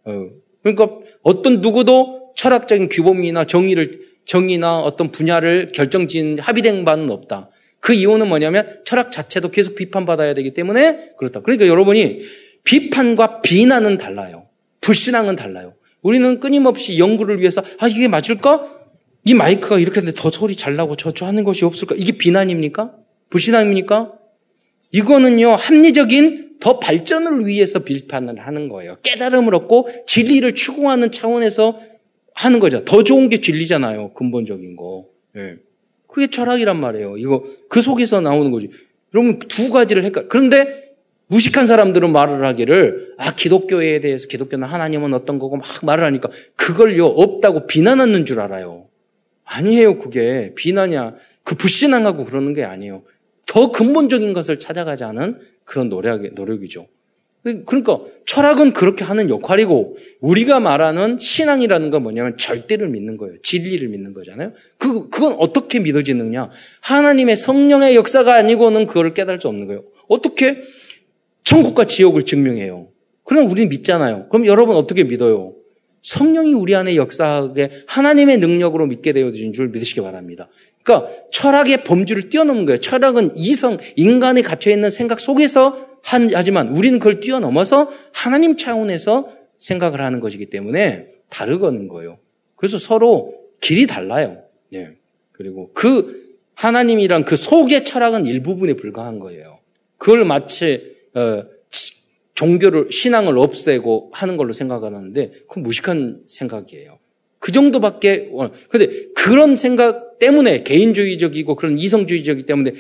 [0.05, 0.31] 어,
[0.63, 7.51] 그러니까 어떤 누구도 철학적인 규범이나 정의를 정의나 어떤 분야를 결정진 합의된 바는 없다.
[7.81, 11.41] 그 이유는 뭐냐면 철학 자체도 계속 비판받아야 되기 때문에 그렇다.
[11.41, 12.21] 그러니까 여러분이
[12.65, 14.47] 비판과 비난은 달라요.
[14.81, 15.75] 불신앙은 달라요.
[16.01, 18.71] 우리는 끊임없이 연구를 위해서 아 이게 맞을까?
[19.27, 21.95] 이 마이크가 이렇게 했는데 더 소리 잘 나고 저저 하는 것이 없을까?
[21.99, 22.93] 이게 비난입니까?
[23.31, 24.13] 불신앙입니까?
[24.93, 28.97] 이거는요 합리적인 더 발전을 위해서 비판을 하는 거예요.
[29.03, 31.77] 깨달음을 얻고 진리를 추구하는 차원에서
[32.35, 32.85] 하는 거죠.
[32.85, 34.13] 더 좋은 게 진리잖아요.
[34.13, 35.07] 근본적인 거.
[35.37, 35.57] 예.
[36.07, 37.17] 그게 철학이란 말이에요.
[37.17, 38.71] 이거 그 속에서 나오는 거지.
[39.15, 40.29] 여러분 두 가지를 헷갈.
[40.29, 40.95] 그런데
[41.29, 47.07] 무식한 사람들은 말을 하기를 아 기독교에 대해서 기독교는 하나님은 어떤 거고 막 말을 하니까 그걸요
[47.07, 48.89] 없다고 비난하는 줄 알아요.
[49.45, 51.15] 아니에요 그게 비난이야.
[51.45, 53.03] 그 불신앙하고 그러는 게 아니에요.
[53.47, 56.87] 더 근본적인 것을 찾아가자는 그런 노력, 노력이죠.
[57.67, 63.35] 그러니까 철학은 그렇게 하는 역할이고 우리가 말하는 신앙이라는 건 뭐냐면 절대를 믿는 거예요.
[63.43, 64.53] 진리를 믿는 거잖아요.
[64.79, 66.51] 그 그건 어떻게 믿어지느냐?
[66.81, 69.85] 하나님의 성령의 역사가 아니고는 그걸 깨달을 수 없는 거예요.
[70.09, 70.59] 어떻게
[71.45, 72.89] 천국과 지옥을 증명해요?
[73.25, 74.29] 그럼 우리는 믿잖아요.
[74.31, 75.55] 그럼 여러분 어떻게 믿어요?
[76.05, 80.49] 성령이 우리 안에 역사하게 하나님의 능력으로 믿게 되어진 줄 믿으시기 바랍니다.
[80.83, 82.79] 그러니까 철학의 범주를 뛰어넘는 거예요.
[82.79, 90.21] 철학은 이성, 인간이 갇혀있는 생각 속에서 한, 하지만 우리는 그걸 뛰어넘어서 하나님 차원에서 생각을 하는
[90.21, 92.19] 것이기 때문에 다르거는 거예요.
[92.55, 94.43] 그래서 서로 길이 달라요.
[94.75, 94.91] 예.
[95.33, 99.59] 그리고 그 하나님이란 그 속의 철학은 일부분에 불과한 거예요.
[99.97, 101.45] 그걸 마치 어,
[102.35, 106.99] 종교를 신앙을 없애고 하는 걸로 생각하는데 그건 무식한 생각이에요.
[107.39, 108.31] 그 정도밖에
[108.69, 112.73] 근데 그런 생각 때문에 개인주의적이고 그런 이성주의적이기 때문에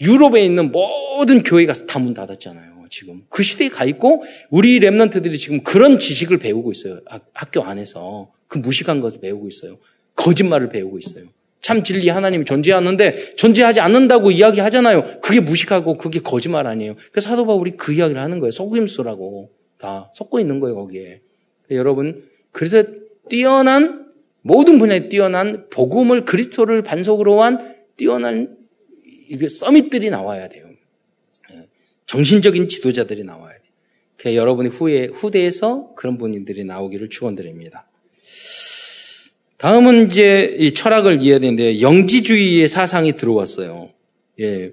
[0.00, 2.86] 유럽에 있는 모든 교회가 다 문 닫았잖아요.
[2.88, 7.00] 지금 그 시대에 가 있고 우리 랩런트들이 지금 그런 지식을 배우고 있어요.
[7.34, 9.78] 학교 안에서 그 무식한 것을 배우고 있어요.
[10.14, 11.26] 거짓말을 배우고 있어요.
[11.66, 15.20] 참 진리 하나님이 존재하는데 존재하지 않는다고 이야기하잖아요.
[15.20, 16.94] 그게 무식하고 그게 거짓말 아니에요.
[17.10, 18.52] 그래서 사도 바울이 그 이야기를 하는 거예요.
[18.52, 21.22] 속임수라고 다 섞고 있는 거예요 거기에.
[21.72, 22.84] 여러분 그래서
[23.28, 24.06] 뛰어난
[24.42, 27.58] 모든 분야에 뛰어난 복음을 그리스도를 반석으로 한
[27.96, 28.56] 뛰어난
[29.50, 30.68] 서밋들이 나와야 돼요.
[31.50, 31.66] 예.
[32.06, 33.72] 정신적인 지도자들이 나와야 돼요.
[34.18, 37.85] 그 여러분이 후에 후대에서 그런 분들이 나오기를 축원드립니다.
[39.58, 43.90] 다음은 이제 이 철학을 이해해야 되는데 영지주의의 사상이 들어왔어요.
[44.40, 44.72] 예.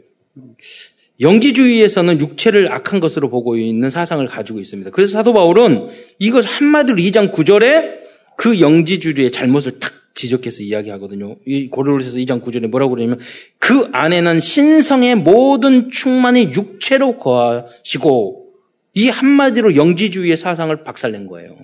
[1.20, 4.92] 영지주의에서는 육체를 악한 것으로 보고 있는 사상을 가지고 있습니다.
[4.92, 5.88] 그래서 사도 바울은
[6.20, 8.00] 이것 한마디로 2장 9절에
[8.36, 11.38] 그 영지주의의 잘못을 탁 지적해서 이야기하거든요.
[11.46, 13.20] 이 고린도서 2장 9절에 뭐라고 그러냐면
[13.60, 18.48] 그 안에는 신성의 모든 충만이 육체로 거하시고
[18.96, 21.58] 이 한마디로 영지주의의 사상을 박살낸 거예요.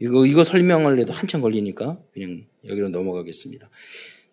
[0.00, 0.06] 음.
[0.06, 3.68] 이거, 이거 설명을 해도 한참 걸리니까 그냥 여기로 넘어가겠습니다.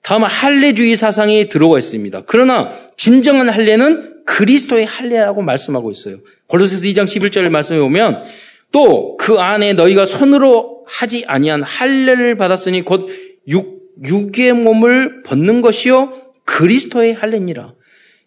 [0.01, 2.23] 다음 할례주의 사상이 들어와 있습니다.
[2.25, 6.17] 그러나 진정한 할례는 그리스도의 할례라고 말씀하고 있어요.
[6.47, 8.23] 골로새서 2장 11절 말씀에 보면
[8.71, 13.07] 또 그 안에 너희가 손으로 하지 아니한 할례를 받았으니 곧
[13.47, 16.11] 육, 육의 몸을 벗는 것이요
[16.45, 17.75] 그리스도의 할례니라.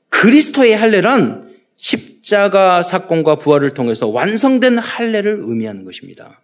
[0.09, 6.41] 그리스도의 할례란 십자가 사건과 부활을 통해서 완성된 할례를 의미하는 것입니다.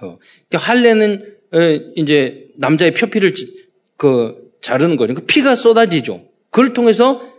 [0.00, 0.18] 어,
[0.48, 1.58] 그러니까 할례는 어,
[1.96, 3.32] 이제 남자의 표피를
[3.96, 5.14] 그 자르는 거죠.
[5.14, 6.26] 그 피가 쏟아지죠.
[6.50, 7.34] 그걸 통해서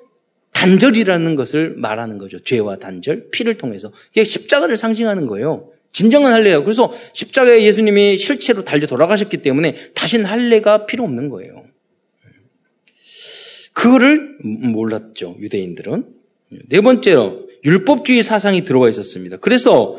[0.53, 2.39] 단절이라는 것을 말하는 거죠.
[2.39, 3.91] 죄와 단절, 피를 통해서.
[4.12, 5.72] 이게 십자가를 상징하는 거예요.
[5.91, 6.64] 진정한 할례예요.
[6.64, 11.66] 그래서 십자가에 예수님이 실체로 달려 돌아가셨기 때문에 다신 할례가 필요 없는 거예요.
[13.74, 15.38] 그거를 몰랐죠.
[15.39, 16.05] 유대인들은.
[16.70, 19.38] 네 번째로 율법주의 사상이 들어가 있었습니다.
[19.38, 19.97] 그래서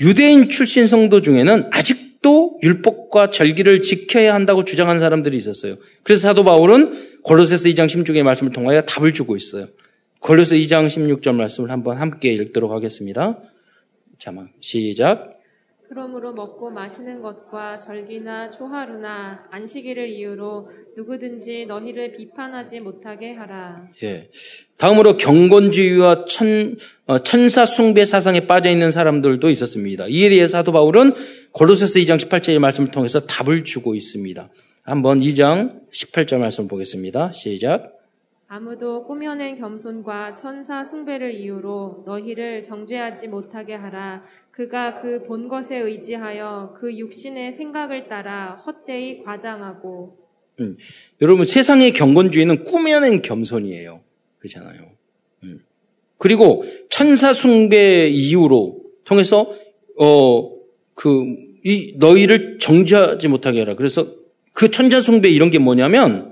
[0.00, 5.76] 유대인 출신 성도 중에는 아직도 율법과 절기를 지켜야 한다고 주장하는 사람들이 있었어요.
[6.02, 9.68] 그래서 사도 바울은 골로새서 2장 16절의 말씀을 통하여 답을 주고 있어요.
[10.20, 13.38] 골로새 2장 16절 말씀을 한번 함께 읽도록 하겠습니다.
[14.18, 15.41] 자막 시작.
[15.92, 23.90] 그러므로 먹고 마시는 것과 절기나 초하루나 안식일을 이유로 누구든지 너희를 비판하지 못하게 하라.
[24.02, 24.30] 예.
[24.78, 30.06] 다음으로 경건주의와 천, 어, 천사 숭배 사상에 빠져 있는 사람들도 있었습니다.
[30.08, 31.12] 이에 대해 사도 바울은
[31.52, 34.48] 골로새서 2장 18절의 말씀을 통해서 답을 주고 있습니다.
[34.84, 37.32] 한번 2장 18절 말씀 보겠습니다.
[37.32, 38.01] 시작.
[38.54, 44.24] 아무도 꾸며낸 겸손과 천사 숭배를 이유로 너희를 정죄하지 못하게 하라.
[44.50, 50.18] 그가 그 본 것에 의지하여 그 육신의 생각을 따라 헛되이 과장하고.
[50.60, 50.76] 음,
[51.22, 54.02] 여러분 세상의 경건주의는 꾸며낸 겸손이에요.
[54.40, 54.90] 그렇잖아요.
[55.44, 55.58] 음.
[56.18, 59.50] 그리고 천사 숭배 이유로 통해서
[59.96, 63.76] 어그 이 너희를 정죄하지 못하게 하라.
[63.76, 64.14] 그래서
[64.52, 66.31] 그 천사 숭배 이런 게 뭐냐면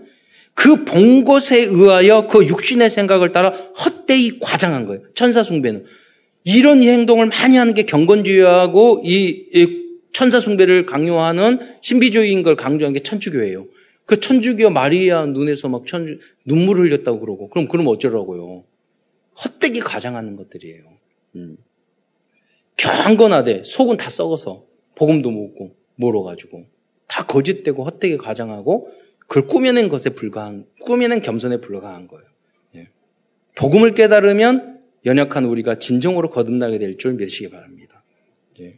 [0.61, 5.03] 그 본 것에 의하여 그 육신의 생각을 따라 헛되이 과장한 거예요.
[5.15, 5.87] 천사 숭배는
[6.45, 9.81] 이런 행동을 많이 하는 게 경건주의하고 이, 이
[10.13, 13.69] 천사 숭배를 강요하는 신비주의인 걸 강조한 게 천주교예요.
[14.05, 18.65] 그 천주교 마리아 눈에서 막 천주, 눈물을 흘렸다고 그러고 그럼 그럼 어쩌라고요?
[19.43, 20.83] 헛되게 가장하는 것들이에요.
[21.37, 21.57] 음.
[22.77, 26.67] 경건하되 속은 다 썩어서 복음도 먹고 멀어가지고
[27.07, 29.00] 다 거짓되고 헛되게 가장하고
[29.31, 32.24] 그걸 꾸며낸 것에 불과한 꾸며낸 겸손에 불과한 거예요.
[32.74, 32.89] 예.
[33.55, 38.03] 복음을 깨달으면 연약한 우리가 진정으로 거듭나게 될 줄 믿으시기 바랍니다.
[38.59, 38.74] 예.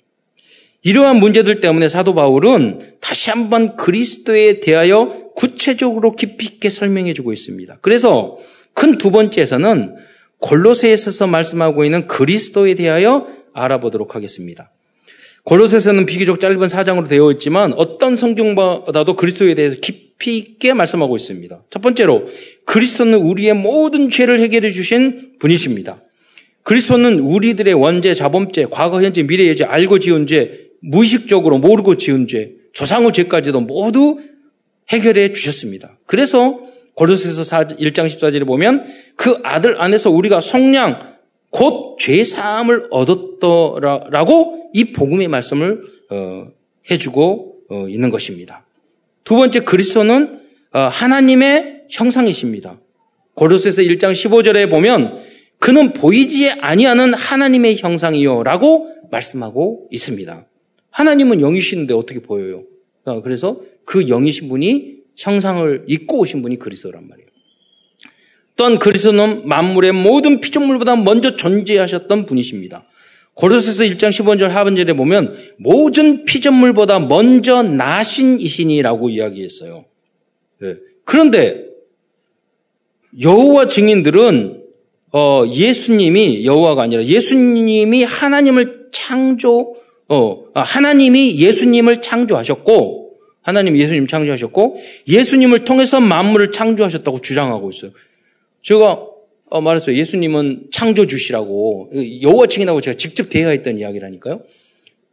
[0.82, 7.78] 이러한 문제들 때문에 사도 바울은 다시 한번 그리스도에 대하여 구체적으로 깊이 있게 설명해 주고 있습니다.
[7.80, 8.36] 그래서
[8.74, 9.96] 큰 두 번째에서는
[10.36, 14.70] 골로새에서 말씀하고 있는 그리스도에 대하여 알아보도록 하겠습니다.
[15.44, 21.64] 골로새서는 비교적 짧은 사장으로 되어 있지만 어떤 성경보다도 그리스도에 대해서 깊이 있게 말씀하고 있습니다.
[21.68, 22.26] 첫 번째로
[22.64, 26.02] 그리스도는 우리의 모든 죄를 해결해 주신 분이십니다.
[26.62, 32.52] 그리스도는 우리들의 원죄, 자범죄, 과거, 현재, 미래, 예제, 알고 지은 죄, 무의식적으로 모르고 지은 죄,
[32.72, 34.20] 조상의 죄까지도 모두
[34.90, 35.98] 해결해 주셨습니다.
[36.06, 36.60] 그래서
[36.94, 38.84] 고로새서 1장 14절에 보면
[39.16, 41.11] 그 아들 안에서 우리가 속량
[41.52, 46.48] 곧 죄사함을 얻었더라라고 이 복음의 말씀을 어,
[46.90, 48.66] 해주고 어, 있는 것입니다.
[49.22, 50.40] 두 번째 그리스도는
[50.72, 52.80] 어, 하나님의 형상이십니다.
[53.34, 55.18] 고로새서 1장 15절에 보면
[55.58, 60.46] 그는 보이지 아니하는 하나님의 형상이요라고 말씀하고 있습니다.
[60.90, 62.64] 하나님은 영이신데 어떻게 보여요?
[63.22, 67.28] 그래서 그 영이신 분이 형상을 입고 오신 분이 그리스도란 말이에요.
[68.56, 72.86] 또한 그리스도는 만물의 모든 피조물보다 먼저 존재하셨던 분이십니다.
[73.34, 79.84] 고로새서 1장 15절 하반절에 보면 모든 피조물보다 먼저 나신 이신이라고 이야기했어요.
[80.60, 80.76] 네.
[81.04, 81.64] 그런데
[83.20, 84.62] 여호와 증인들은
[85.12, 89.74] 어, 예수님이 여호와가 아니라 예수님이 하나님을 창조
[90.08, 93.02] 어, 아, 하나님이 예수님을 창조하셨고
[93.42, 94.76] 하나님 예수님 창조하셨고
[95.08, 97.90] 예수님을 통해서 만물을 창조하셨다고 주장하고 있어요.
[98.62, 99.06] 제가
[99.50, 99.96] 어, 말했어요.
[99.96, 101.90] 예수님은 창조주시라고
[102.22, 104.42] 여호와 증인하고 제가 직접 대화했던 이야기라니까요.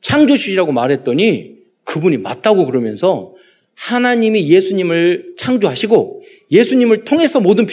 [0.02, 3.36] 창조주시라고 말했더니 그분이 맞다고 그러면서
[3.76, 6.22] 하나님이 예수님을 창조하시고
[6.52, 7.68] 예수님을 통해서 모든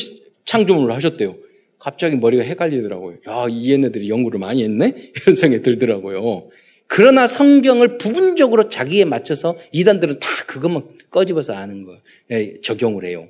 [0.45, 1.37] 창조물을 하셨대요.
[1.79, 3.19] 갑자기 머리가 헷갈리더라고요.
[3.29, 4.95] 야, 이 얘네들이 연구를 많이 했네?
[5.15, 6.49] 이런 생각이 들더라고요.
[6.89, 11.99] 그러나 성경을 부분적으로 자기에 맞춰서 이단들은 다 그것만 꺼집어서 아는 거
[12.31, 13.29] 예, 적용을 해요.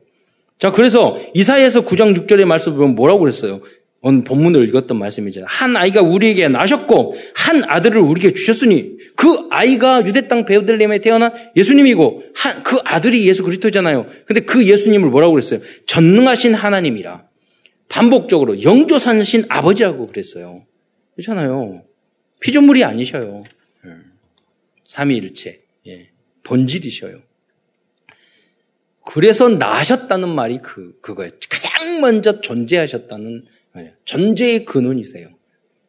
[0.59, 3.61] 자, 그래서 이사야에서 9장 6절의 말씀 보면 뭐라고 그랬어요?
[4.01, 5.47] 오늘 본문을 읽었던 말씀이잖아요.
[5.49, 12.23] 한 아이가 우리에게 나셨고 한 아들을 우리에게 주셨으니 그 아이가 유대 땅 베들레헴에 태어난 예수님이고
[12.35, 14.07] 한, 그 아들이 예수 그리스도잖아요.
[14.27, 15.61] 근데 그 예수님을 뭐라고 그랬어요?
[15.87, 17.27] 전능하신 하나님이라.
[17.89, 20.65] 반복적으로 영조산신 아버지라고 그랬어요.
[21.15, 21.83] 그렇잖아요.
[22.41, 23.43] 피조물이 아니셔요.
[23.87, 23.91] 예.
[24.87, 25.63] 삼위일체.
[25.89, 26.11] 예.
[26.45, 27.26] 본질이셔요.
[29.07, 31.31] 그래서 나셨다는 말이 그, 그거예요.
[31.49, 33.47] 가장 먼저 존재하셨다는,
[34.05, 35.29] 존재의 근원이세요.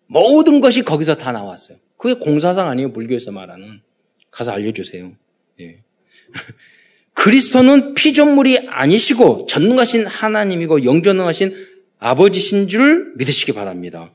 [0.06, 1.80] 모든 것이 거기서 다 나왔어요.
[1.98, 2.94] 그게 공사상 아니에요.
[2.94, 3.82] 불교에서 말하는.
[4.30, 5.14] 가서 알려주세요.
[5.62, 5.84] 예.
[7.14, 11.56] 그리스도는 피조물이 아니시고 전능하신 하나님이고 영전능하신
[11.98, 14.14] 아버지신 줄 믿으시기 바랍니다.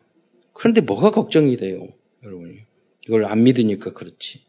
[0.52, 1.88] 그런데 뭐가 걱정이 돼요?
[2.22, 2.58] 여러분이.
[3.08, 4.44] 이걸 안 믿으니까 그렇지.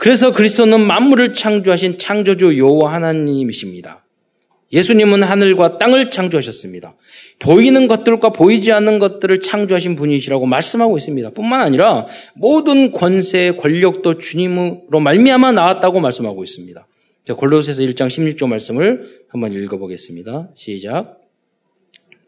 [0.00, 4.02] 그래서 그리스도는 만물을 창조하신 창조주 여호와 하나님이십니다.
[4.72, 6.96] 예수님은 하늘과 땅을 창조하셨습니다.
[7.38, 11.30] 보이는 것들과 보이지 않는 것들을 창조하신 분이시라고 말씀하고 있습니다.
[11.32, 16.86] 뿐만 아니라 모든 권세, 권력도 주님으로 말미암아 나왔다고 말씀하고 있습니다.
[17.36, 20.48] 골로새서 1장 16절 말씀을 한번 읽어보겠습니다.
[20.54, 21.19] 시작.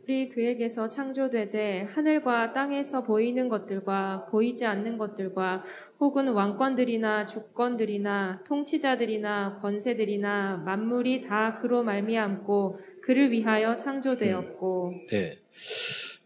[0.05, 5.63] 우리 그에게서 창조되되 하늘과 땅에서 보이는 것들과 보이지 않는 것들과
[6.01, 14.89] 혹은 왕권들이나 주권들이나 통치자들이나 권세들이나 만물이 다 그로 말미암고 그를 위하여 창조되었고.
[14.89, 15.39] 음, 네.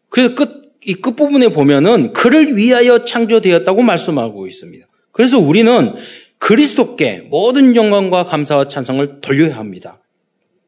[0.09, 4.87] 그래서 끝, 이 끝부분에 보면은 그를 위하여 창조되었다고 말씀하고 있습니다.
[5.13, 5.95] 그래서 우리는
[6.39, 10.01] 그리스도께 모든 영광과 감사와 찬성을 돌려야 합니다.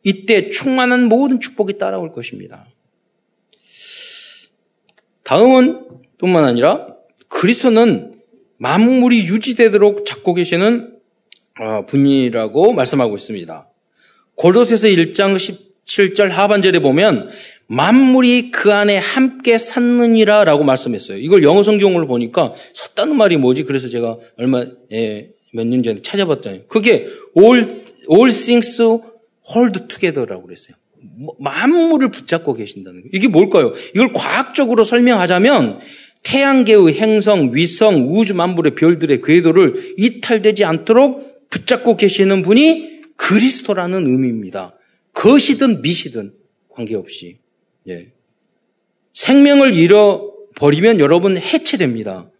[0.04, 2.66] 이때 충만한 모든 축복이 따라올 것입니다.
[5.28, 5.80] 다음은
[6.16, 6.86] 뿐만 아니라
[7.28, 8.14] 그리스도는
[8.56, 10.94] 만물이 유지되도록 잡고 계시는
[11.60, 13.68] 어, 분이라고 말씀하고 있습니다.
[14.36, 17.28] 골도새서 1장 17절 하반절에 보면
[17.66, 21.18] 만물이 그 안에 함께 샀느니라 라고 말씀했어요.
[21.18, 23.64] 이걸 영어 성경으로 보니까 섰다는 말이 뭐지?
[23.64, 27.06] 그래서 제가 얼마, 예, 몇년 전에 찾아봤더니 그게
[27.36, 30.77] all, all things hold together라고 그랬어요.
[31.00, 33.10] 뭐, 만물을 붙잡고 계신다는 거예요.
[33.12, 33.72] 이게 뭘까요?
[33.94, 35.80] 이걸 과학적으로 설명하자면
[36.24, 44.74] 태양계의 행성, 위성, 우주 만물의 별들의 궤도를 이탈되지 않도록 붙잡고 계시는 분이 그리스도라는 의미입니다.
[45.12, 46.32] 것이든 미시든
[46.68, 47.38] 관계없이.
[47.88, 48.12] 예.
[49.12, 52.30] 생명을 잃어버리면 여러분 해체됩니다.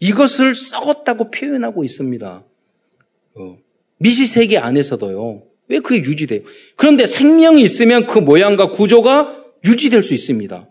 [0.00, 2.44] 이것을 썩었다고 표현하고 있습니다.
[3.34, 3.58] 어,
[3.98, 5.42] 미시세계 안에서도요.
[5.68, 6.40] 왜 그게 유지돼요?
[6.76, 10.68] 그런데 생명이 있으면 그 모양과 구조가 유지될 수 있습니다.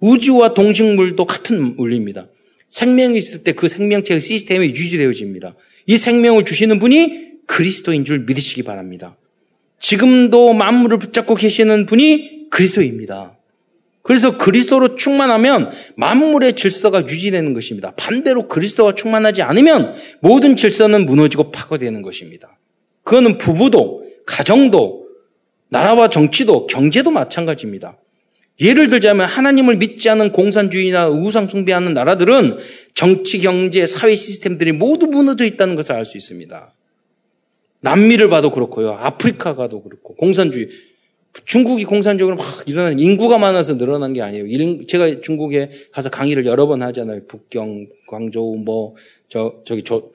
[0.00, 2.28] 우주와 동식물도 같은 원리입니다.
[2.68, 5.54] 생명이 있을 때 그 생명체의 시스템이 유지되어집니다.
[5.86, 9.16] 이 생명을 주시는 분이 그리스도인 줄 믿으시기 바랍니다.
[9.80, 13.36] 지금도 만물을 붙잡고 계시는 분이 그리스도입니다.
[14.02, 17.92] 그래서 그리스도로 충만하면 만물의 질서가 유지되는 것입니다.
[17.96, 22.58] 반대로 그리스도가 충만하지 않으면 모든 질서는 무너지고 파괴되는 것입니다.
[23.02, 25.08] 그거는 부부도 가정도
[25.68, 27.98] 나라와 정치도 경제도 마찬가지입니다.
[28.60, 32.58] 예를 들자면 하나님을 믿지 않는 공산주의나 우상 숭배하는 나라들은
[32.94, 36.74] 정치, 경제, 사회 시스템들이 모두 무너져 있다는 것을 알 수 있습니다.
[37.80, 38.92] 남미를 봐도 그렇고요.
[38.92, 40.68] 아프리카가도 그렇고 공산주의
[41.46, 44.84] 중국이 공산적으로 막 일어나는 인구가 많아서 늘어난 게 아니에요.
[44.86, 47.22] 제가 중국에 가서 강의를 여러 번 하잖아요.
[47.28, 48.96] 북경, 광저우, 뭐,
[49.28, 50.10] 저, 저기, 저,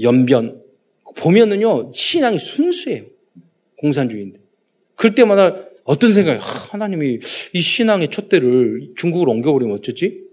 [0.00, 0.62] 연변.
[1.16, 3.04] 보면은요, 신앙이 순수해요.
[3.78, 4.40] 공산주의인데.
[4.94, 7.20] 그럴 때마다 어떤 생각이, 하나님이
[7.52, 10.24] 이 신앙의 촛대를 중국으로 옮겨버리면 어쩌지?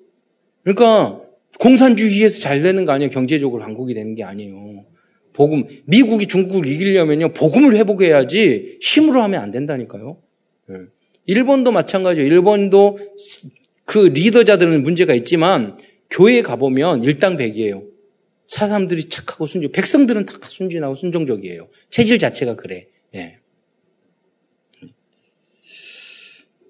[0.64, 1.22] 그러니까
[1.60, 3.12] 공산주의에서 잘 되는 거 아니에요.
[3.12, 4.86] 경제적으로 한국이 되는 게 아니에요.
[5.34, 10.18] 복음, 미국이 중국을 이기려면요, 복음을 회복해야지 힘으로 하면 안 된다니까요.
[10.70, 10.76] 예.
[11.26, 12.28] 일본도 마찬가지예요.
[12.28, 13.00] 일본도
[13.86, 15.78] 그 리더자들은 문제가 있지만
[16.10, 17.84] 교회에 가보면 일당백이에요.
[18.48, 21.70] 사람들이 착하고 순종, 백성들은 다 순진하고 순종적이에요.
[21.90, 22.88] 체질 자체가 그래.
[23.16, 23.38] 예.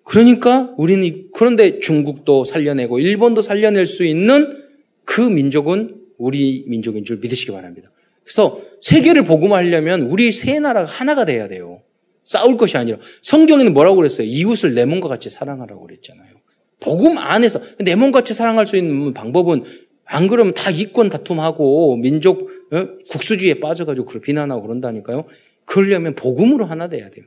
[0.03, 4.61] 그러니까 우리는 그런데 중국도 살려내고 일본도 살려낼 수 있는
[5.05, 7.91] 그 민족은 우리 민족인 줄 믿으시기 바랍니다.
[8.24, 11.82] 그래서 세계를 복음하려면 우리 세 나라가 하나가 돼야 돼요.
[12.26, 14.28] 싸울 것이 아니라 성경에는 뭐라고 그랬어요?
[14.28, 16.34] 이웃을 내 몸과 같이 사랑하라고 그랬잖아요.
[16.80, 19.63] 복음 안에서 내 몸같이 사랑할 수 있는 방법은
[20.06, 22.88] 안 그러면 다 이권 다툼하고 민족 어?
[23.10, 25.26] 국수주의에 빠져가지고 그걸 비난하고 그런다니까요.
[25.66, 27.26] 그러려면 복음으로 하나 돼야 돼요.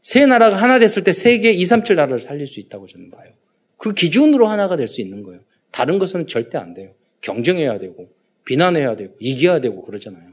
[0.00, 3.32] 세 나라가 하나 됐을 때 세계 2, 3, 7 나라를 살릴 수 있다고 저는 봐요.
[3.76, 5.40] 그 기준으로 하나가 될 수 있는 거예요.
[5.70, 6.92] 다른 것은 절대 안 돼요.
[7.20, 8.08] 경쟁해야 되고
[8.44, 10.24] 비난해야 되고 이겨야 되고 그러잖아요.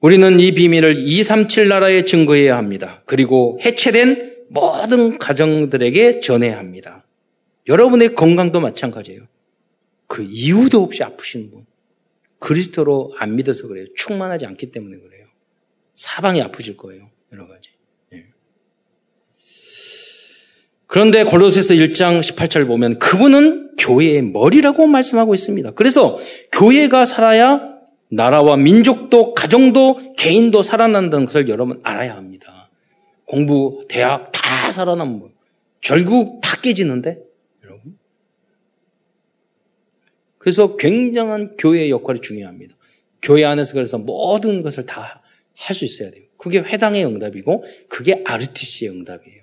[0.00, 3.02] 우리는 이 비밀을 237 나라에 증거해야 합니다.
[3.04, 7.04] 그리고 해체된 모든 가정들에게 전해야 합니다.
[7.68, 9.22] 여러분의 건강도 마찬가지예요.
[10.06, 11.66] 그 이유도 없이 아프신 분.
[12.38, 13.86] 그리스도로 안 믿어서 그래요.
[13.96, 15.26] 충만하지 않기 때문에 그래요.
[15.94, 17.10] 사방이 아프실 거예요.
[17.32, 17.70] 여러 가지.
[18.14, 18.26] 예.
[20.86, 25.72] 그런데 골로새서 1장 18절 보면 그분은 교회의 머리라고 말씀하고 있습니다.
[25.72, 26.18] 그래서
[26.52, 27.78] 교회가 살아야
[28.10, 32.70] 나라와 민족도 가정도 개인도 살아난다는 것을 여러분 알아야 합니다.
[33.24, 35.30] 공부, 대학 다 살아남은 거.
[35.80, 37.18] 결국 다 깨지는데
[37.64, 37.98] 여러분.
[40.48, 42.74] 그래서 굉장한 교회의 역할이 중요합니다.
[43.20, 45.20] 교회 안에서 그래서 모든 것을 다
[45.58, 46.24] 할 수 있어야 돼요.
[46.36, 49.42] 그게 회당의 응답이고 그게 RTC의 응답이에요.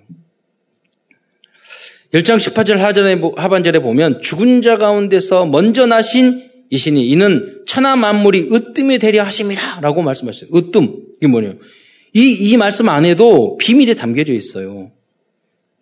[2.14, 2.78] 1장 18절
[3.36, 10.01] 하반절에 보면 죽은 자 가운데서 먼저 나신 이시니 이는 천하 만물이 으뜸이 되려 하심이라 라고
[10.01, 10.58] 말씀하셨어요.
[10.58, 11.03] 으뜸.
[11.18, 11.56] 이게 뭐냐요?
[12.14, 14.91] 이, 이 말씀 안에도 비밀이 담겨져 있어요.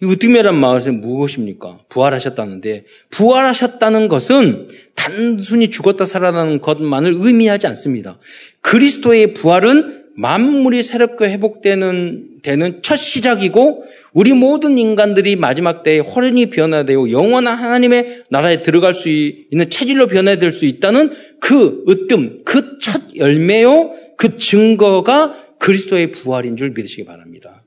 [0.04, 1.80] 이 으뜸이란 말은 무엇입니까?
[1.88, 8.20] 부활하셨다는데, 부활하셨다는 것은 단순히 죽었다 살아나는 것만을 의미하지 않습니다.
[8.60, 17.10] 그리스도의 부활은 만물이 새롭게 회복되는 되는 첫 시작이고 우리 모든 인간들이 마지막 때에 호련히 변화되고
[17.12, 23.94] 영원한 하나님의 나라에 들어갈 수 있는 체질로 변화될 수 있다는 그 으뜸, 그 첫 열매요,
[24.18, 27.63] 그 증거가 그리스도의 부활인 줄 믿으시기 바랍니다.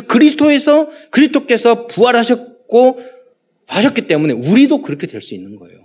[0.00, 3.00] 그리스도에서 그리스도께서 부활하셨고
[3.66, 5.82] 하셨기 때문에 우리도 그렇게 될 수 있는 거예요.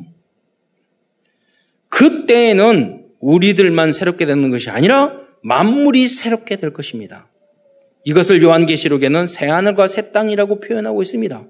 [1.90, 7.30] 그때에는 우리들만 새롭게 되는 것이 아니라 만물이 새롭게 될 것입니다.
[8.06, 11.46] 이것을 요한계시록에는 새하늘과 새 땅이라고 표현하고 있습니다.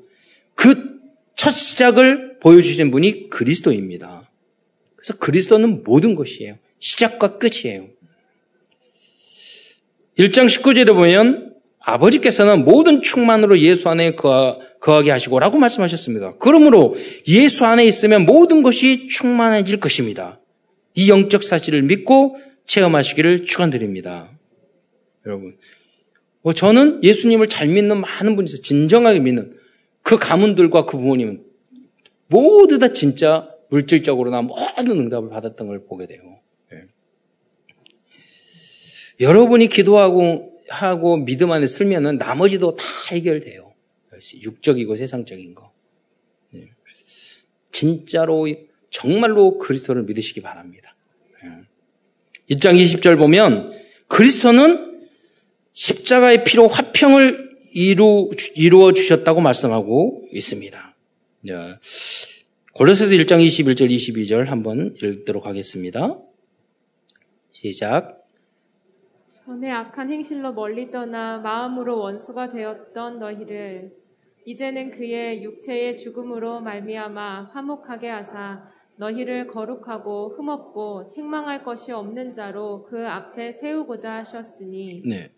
[0.55, 0.97] 그
[1.37, 4.29] 첫 시작을 보여주신 분이 그리스도입니다.
[4.95, 6.57] 그래서 그리스도는 모든 것이에요.
[6.79, 7.87] 시작과 끝이에요.
[10.17, 11.53] 1장 19절에 보면
[11.87, 16.33] 아버지께서는 모든 충만으로 예수 안에 거하게 하시고 라고 말씀하셨습니다.
[16.37, 16.95] 그러므로
[17.29, 20.41] 예수 안에 있으면 모든 것이 충만해질 것입니다.
[20.95, 22.35] 이 영적 사실을 믿고
[22.65, 24.29] 체험하시기를 축원드립니다.
[25.25, 25.55] 여러분,
[26.41, 29.55] 뭐 저는 예수님을 잘 믿는 많은 분이 서 진정하게 믿는
[30.01, 31.41] 그 가문들과 그 부모님은
[32.27, 36.19] 모두 다 진짜 물질적으로나 모든 응답을 받았던 걸 보게 돼요.
[36.69, 36.79] 네.
[39.21, 43.73] 여러분이 기도하고 하고 믿음 안에 쓸면은 나머지도 다 해결돼요.
[44.41, 45.71] 육적이고 세상적인 거.
[46.51, 46.69] 네.
[47.71, 48.47] 진짜로
[48.89, 50.95] 정말로 그리스도를 믿으시기 바랍니다.
[52.49, 53.73] 1장 20절 보면
[54.07, 55.09] 그리스도는
[55.73, 60.95] 십자가의 피로 화평을 이루, 이루어 주셨다고 말씀하고 있습니다.
[62.73, 66.19] 골로새서 1장 21절 22절 한번 읽도록 하겠습니다.
[67.51, 68.26] 시작.
[69.47, 73.93] 전에 악한 행실로 멀리 떠나 마음으로 원수가 되었던 너희를
[74.45, 83.07] 이제는 그의 육체의 죽음으로 말미암아 화목하게 하사 너희를 거룩하고 흠없고 책망할 것이 없는 자로 그
[83.07, 85.31] 앞에 세우고자 하셨으니 네.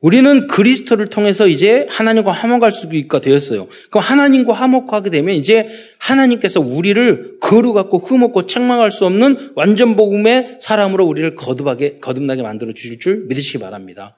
[0.00, 3.68] 우리는 그리스도를 통해서 이제 하나님과 화목할 수 있게 되었어요.
[3.90, 5.66] 그럼 하나님과 화목하게 되면 이제
[5.98, 12.98] 하나님께서 우리를 거룩하고 흠없고 책망할 수 없는 완전 복음의 사람으로 우리를 거듭하게 거듭나게 만들어 주실
[12.98, 14.14] 줄 믿으시기 바랍니다.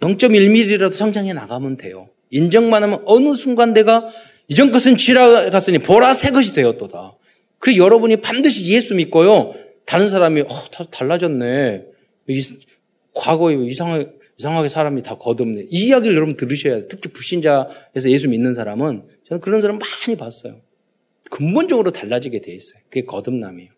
[0.00, 2.08] 0.1mm라도 성장해 나가면 돼요.
[2.30, 4.08] 인정만 하면 어느 순간 내가
[4.48, 7.12] 이전 것은 지나갔으니 보라 새 것이 되었도다.
[7.58, 9.52] 그리고 여러분이 반드시 예수 믿고요.
[9.84, 11.84] 다른 사람이 어, 다 달라졌네.
[12.28, 12.42] 이,
[13.14, 15.66] 과거에 이상하게, 이상하게 사람이 다 거듭네.
[15.70, 16.88] 이 이야기를 여러분 들으셔야 돼요.
[16.88, 20.60] 특히 불신자에서 예수 믿는 사람은 저는 그런 사람 많이 봤어요.
[21.30, 22.80] 근본적으로 달라지게 돼 있어요.
[22.84, 23.70] 그게 거듭남이에요.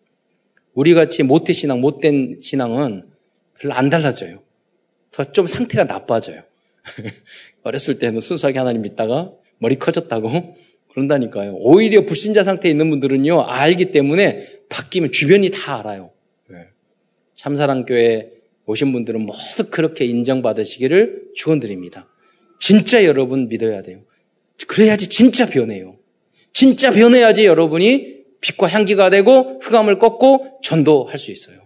[0.73, 3.09] 우리 같이 모태 신앙, 못된 신앙은
[3.59, 4.41] 별로 안 달라져요.
[5.11, 6.43] 더 좀 상태가 나빠져요.
[7.63, 10.55] 어렸을 때는 순수하게 하나님 믿다가 머리 커졌다고
[10.93, 11.55] 그런다니까요.
[11.55, 16.11] 오히려 불신자 상태에 있는 분들은요, 알기 때문에 바뀌면 주변이 다 알아요.
[16.49, 16.67] 네.
[17.35, 18.40] 참사랑교회
[18.71, 22.07] 오신 분들은 모두 그렇게 인정받으시기를 축원드립니다.
[22.59, 24.01] 진짜 여러분 믿어야 돼요.
[24.67, 25.97] 그래야지 진짜 변해요.
[26.53, 31.61] 진짜 변해야지 여러분이 빛과 향기가 되고 흑암을 꺾고 전도할 수 있어요.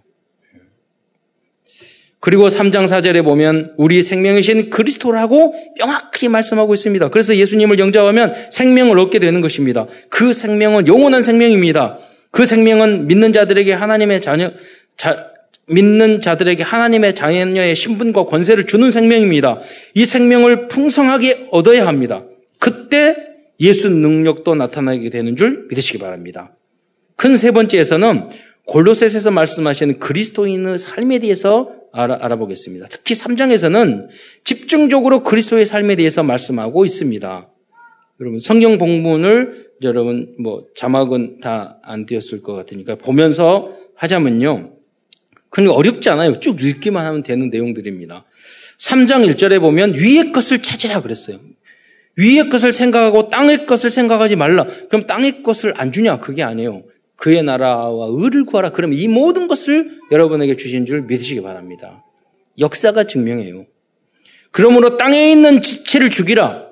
[2.19, 7.09] 그리고 3장 4절에 보면 우리 생명이신 그리스도라고 명확히 말씀하고 있습니다.
[7.09, 9.85] 그래서 예수님을 영접하면 생명을 얻게 되는 것입니다.
[10.09, 11.99] 그 생명은 영원한 생명입니다.
[12.31, 14.51] 그 생명은 믿는 자들에게 하나님의 자녀,
[14.97, 15.34] 자,
[15.67, 19.61] 믿는 자들에게 하나님의 자녀의 신분과 권세를 주는 생명입니다.
[19.93, 22.23] 이 생명을 풍성하게 얻어야 합니다.
[22.59, 23.15] 그때
[23.59, 26.55] 예수 능력도 나타나게 되는 줄 믿으시기 바랍니다.
[27.15, 28.29] 큰 세 번째에서는
[28.65, 32.87] 골로새에서 말씀하시는 그리스도인의 삶에 대해서 알아, 알아 보겠습니다.
[32.89, 34.07] 특히 3장에서는
[34.43, 37.49] 집중적으로 그리스도의 삶에 대해서 말씀하고 있습니다.
[38.19, 44.71] 여러분 성경 본문을 여러분 뭐 자막은 다안 띄었을 것 같으니까 보면서 하자면요.
[45.55, 46.37] 그건 어렵지 않아요.
[46.37, 48.25] 쭉 읽기만 하면 되는 내용들입니다.
[48.77, 51.39] 3장 1절에 보면 위의 것을 찾으라 그랬어요.
[52.17, 54.65] 위의 것을 생각하고 땅의 것을 생각하지 말라.
[54.89, 56.19] 그럼 땅의 것을 안 주냐?
[56.19, 56.83] 그게 아니에요.
[57.15, 58.71] 그의 나라와 의를 구하라.
[58.71, 62.03] 그럼 이 모든 것을 여러분에게 주신 줄 믿으시기 바랍니다.
[62.59, 63.65] 역사가 증명해요.
[64.51, 66.65] 그러므로 땅에 있는 지체를 죽이라.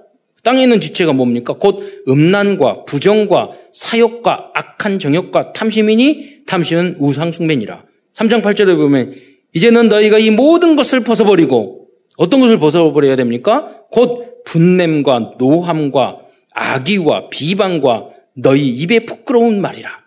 [0.43, 1.53] 땅에 있는 지체가 뭡니까?
[1.53, 7.92] 곧 음란과 부정과 사욕과 악한 정욕과 탐심이니 탐심은 우상숭배니라.
[8.13, 9.13] 3장 8절에 보면
[9.53, 11.87] 이제는 너희가 이 모든 것을 벗어버리고
[12.17, 13.81] 어떤 것을 벗어버려야 됩니까?
[13.91, 16.19] 곧 분냄과 노함과
[16.51, 20.03] 악의와 비방과 너희 입에 부끄러운 말이라.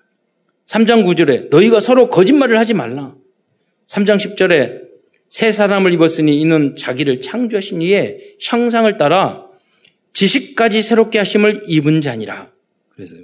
[0.67, 3.15] 3장 9절에 너희가 서로 거짓말을 하지 말라.
[3.87, 4.87] 3장 10절에
[5.29, 9.47] 새 사람을 입었으니 이는 자기를 창조하신 이의 형상을 따라
[10.13, 12.51] 지식까지 새롭게 하심을 입은 자니라.
[12.95, 13.23] 그래서요.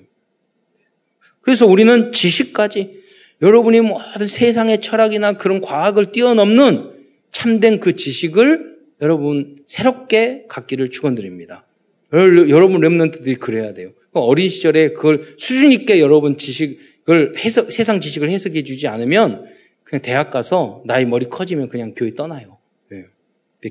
[1.41, 3.02] 그래서 우리는 지식까지
[3.43, 6.93] 여러분이 모든 세상의 철학이나 그런 과학을 뛰어넘는
[7.33, 11.67] 참된 그 지식을 여러분 새롭게 갖기를 축원드립니다.
[12.13, 13.93] 여러분 remnant들이 그래야 돼요.
[14.13, 19.47] 어린 시절에 그걸 수준 있게 여러분 지식 그걸 해석, 세상 지식을 해석해 주지 않으면
[19.83, 22.59] 그냥 대학 가서 나이 머리 커지면 그냥 교회 떠나요.
[22.93, 23.07] 예.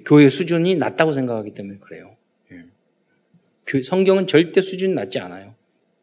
[0.05, 2.17] 교회 수준이 낮다고 생각하기 때문에 그래요.
[2.51, 3.81] 예.
[3.83, 5.55] 성경은 절대 수준이 낮지 않아요.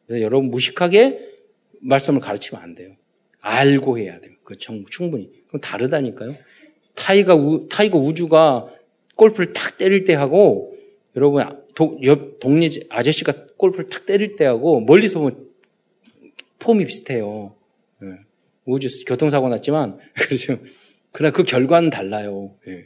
[0.06, 1.18] 그래서 여러분 무식하게
[1.80, 2.96] 말씀을 가르치면 안 돼요.
[3.40, 4.34] 알고 해야 돼요.
[4.44, 5.30] 그 충분히.
[5.48, 6.34] 그럼 다르다니까요.
[6.94, 8.66] 타이가 우, 타이거 우주가
[9.16, 10.74] 골프를 탁 때릴 때 하고
[11.16, 15.48] 여러분 도, 옆 동네 아저씨가 골프를 탁 때릴 때 하고 멀리서 보면
[16.58, 17.54] 폼이 비슷해요.
[18.02, 18.08] 예.
[18.64, 20.58] 우주 교통사고 났지만 그렇죠.
[21.12, 22.54] 그러나 그 결과는 달라요.
[22.66, 22.84] 예.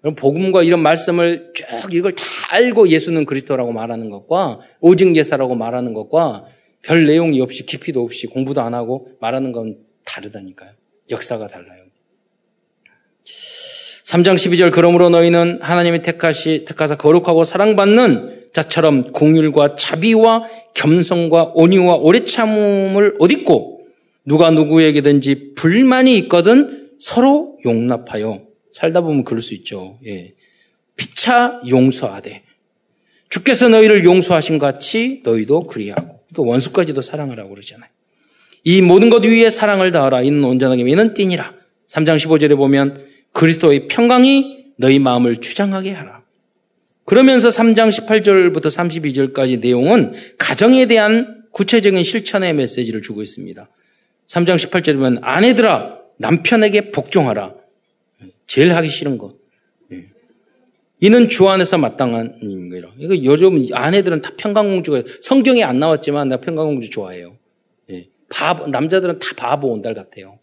[0.00, 5.94] 그럼 복음과 이런 말씀을 쭉 이걸 다 알고 예수는 그리스도라고 말하는 것과 오직 예사라고 말하는
[5.94, 6.46] 것과
[6.82, 10.70] 별 내용이 없이 깊이도 없이 공부도 안 하고 말하는 건 다르다니까요.
[11.10, 11.84] 역사가 달라요.
[14.04, 20.44] 3장 12절 그러므로 너희는 하나님이 택하시 택하사 거룩하고 사랑받는 자처럼 궁율과 자비와
[20.74, 23.86] 겸손과 온유와 오래 참음을 얻있고
[24.24, 28.42] 누가 누구에게든지 불만이 있거든 서로 용납하여
[28.74, 29.98] 살다 보면 그럴 수 있죠.
[30.06, 30.34] 예.
[30.96, 32.42] 피차 용서하되
[33.28, 37.90] 주께서 너희를 용서하신 같이 너희도 그리하고 그 원수까지도 사랑하라고 그러잖아요.
[38.64, 41.54] 이 모든 것 위에 사랑을 다하라 이는 온전하게 미는 띠니라.
[41.88, 46.22] 3장 15절에 보면 그리스도의 평강이 너희 마음을 주장하게 하라.
[47.04, 53.68] 그러면서 3장 18절부터 32절까지 내용은 가정에 대한 구체적인 실천의 메시지를 주고 있습니다.
[54.28, 57.54] 3장 18절에 보면 아내들아 남편에게 복종하라.
[58.46, 59.34] 제일 하기 싫은 것.
[59.92, 60.04] 예.
[61.00, 62.92] 이는 주 안에서 마땅한 거라.
[62.98, 67.36] 이거 요즘 아내들은 다 평강공주가 성경에 안 나왔지만 나 평강공주 좋아해요.
[68.32, 68.38] 예.
[68.38, 70.38] 바보 남자들은 다 바보 온달 같아요.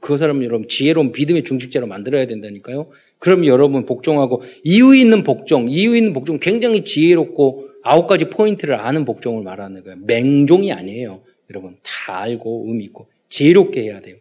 [0.00, 2.90] 그 사람 여러분 지혜로운 믿음의 중직자로 만들어야 된다니까요.
[3.18, 9.04] 그럼 여러분 복종하고 이유 있는 복종, 이유 있는 복종 굉장히 지혜롭고 아홉 가지 포인트를 아는
[9.04, 9.98] 복종을 말하는 거예요.
[10.02, 11.22] 맹종이 아니에요.
[11.50, 14.16] 여러분 다 알고 의미 있고 지혜롭게 해야 돼요.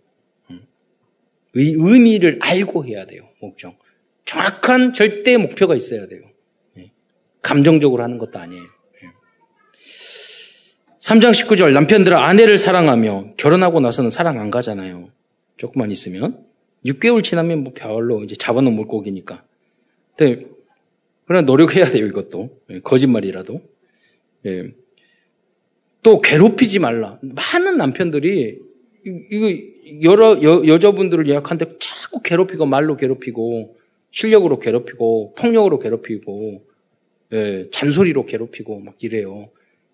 [0.52, 0.62] 음.
[1.54, 3.24] 의, 의미를 알고 해야 돼요.
[3.40, 3.76] 복종.
[4.26, 6.22] 정확한 절대 목표가 있어야 돼요.
[6.78, 6.92] 예.
[7.42, 8.64] 감정적으로 하는 것도 아니에요.
[11.04, 15.10] 3장 19절 남편들은 아내를 사랑하며 결혼하고 나서는 사랑 안 가잖아요.
[15.58, 16.46] 조금만 있으면
[16.86, 19.44] 6개월 지나면 뭐 별로 이제 잡아놓은 물고기니까.
[20.16, 20.46] 근데
[21.26, 23.62] 그러나 노력해야 돼요 이것도 예, 거짓말이라도.
[24.46, 24.72] 예.
[26.04, 27.20] 또 괴롭히지 말라.
[27.22, 28.60] 많은 남편들이
[29.04, 29.48] 이거
[30.04, 33.76] 여러 여, 여자분들을 예약한데 자꾸 괴롭히고 말로 괴롭히고
[34.12, 36.66] 실력으로 괴롭히고 폭력으로 괴롭히고
[37.34, 39.50] 예, 잔소리로 괴롭히고 막 이래요.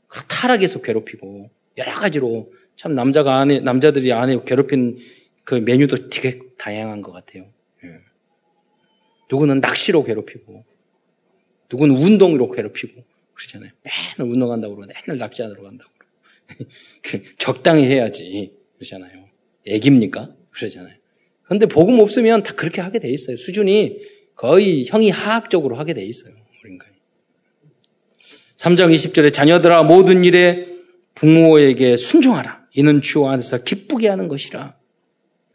[0.10, 5.00] 그 타락해서 괴롭히고 여러 가지로 참 남자가 안에 남자들이 안에 괴롭힌
[5.46, 7.46] 그 메뉴도 되게 다양한 것 같아요.
[7.84, 8.00] 예.
[9.32, 10.66] 누구는 낚시로 괴롭히고
[11.72, 13.04] 누구는 운동으로 괴롭히고
[13.34, 13.72] 그러잖아요.
[13.84, 19.30] 맨날 운동한다고 그러고 맨날 낚시하러 간다고 그러고 적당히 해야지 그러잖아요.
[19.68, 20.36] 애깁니까?
[20.52, 20.96] 그러잖아요.
[21.44, 23.38] 그런데 복음 없으면 다 그렇게 하게 돼 있어요.
[23.38, 24.00] 수준이
[24.36, 26.34] 거의 형이 하학적으로 하게 돼 있어요.
[26.64, 26.89] 우리가.
[28.60, 30.68] 3장 20절에 자녀들아 모든 일에
[31.16, 32.60] 부모에게 순종하라.
[32.76, 34.76] 이는 주 안에서 기쁘게 하는 것이라.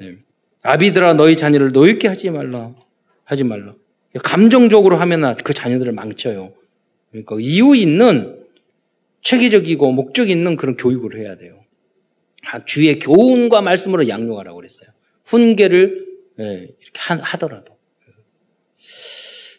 [0.01, 0.17] 네.
[0.63, 2.75] 아비들아 너희 자녀를 노엽게 하지 말라.
[3.25, 3.75] 하지 말라.
[4.23, 6.55] 감정적으로 하면 그 자녀들을 망쳐요.
[7.11, 8.43] 그러니까 이유 있는
[9.21, 11.61] 체계적이고 목적 있는 그런 교육을 해야 돼요.
[12.65, 14.89] 주의 교훈과 말씀으로 양육하라고 그랬어요.
[15.27, 16.07] 훈계를
[16.41, 17.74] 예, 이렇게 하더라도.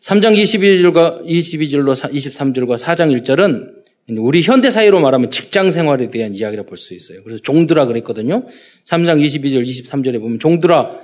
[0.06, 6.78] 3장 22절과 22절로 23절과 4장 1절은 우리 현대 사회로 말하면 직장 생활에 대한 이야기를 볼
[6.78, 7.24] 수 있어요.
[7.24, 8.46] 그래서 종들아 그랬거든요.
[8.86, 11.00] 3장 22절, 23절에 보면 종들아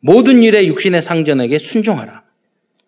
[0.00, 2.24] 모든 일에 육신의 상전에게 순종하라.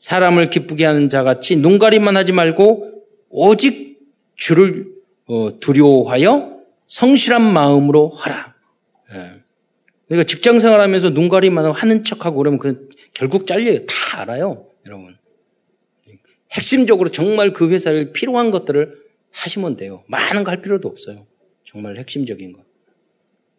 [0.00, 4.00] 사람을 기쁘게 하는 자 같이 눈가림만 하지 말고 오직
[4.34, 4.86] 주를
[5.26, 6.56] 어, 두려워하여
[6.88, 8.54] 성실한 마음으로 하라.
[9.12, 9.30] 예.
[10.08, 13.86] 그러니까 직장 생활하면서 눈가림만 하는 척하고 그러면 그 결국 잘려요.
[13.86, 15.21] 다 알아요, 여러분.
[16.52, 20.04] 핵심적으로 정말 그 회사에 필요한 것들을 하시면 돼요.
[20.08, 21.26] 많은 거 할 필요도 없어요.
[21.64, 22.62] 정말 핵심적인 것.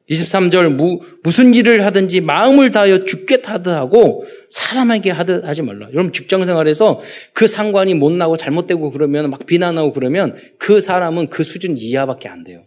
[0.10, 5.88] 23절 무, 무슨 일을 하든지 마음을 다하여 죽게 타듯 하고 사람에게 하듯 하지 말라.
[5.94, 7.00] 여러분 직장 생활에서
[7.32, 12.44] 그 상관이 못 나고 잘못되고 그러면 막 비난하고 그러면 그 사람은 그 수준 이하밖에 안
[12.44, 12.66] 돼요.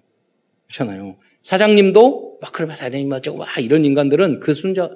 [0.66, 1.16] 그렇잖아요.
[1.42, 3.20] 사장님도 막 그러면 사장님 막
[3.60, 4.90] 이런 인간들은 그 순자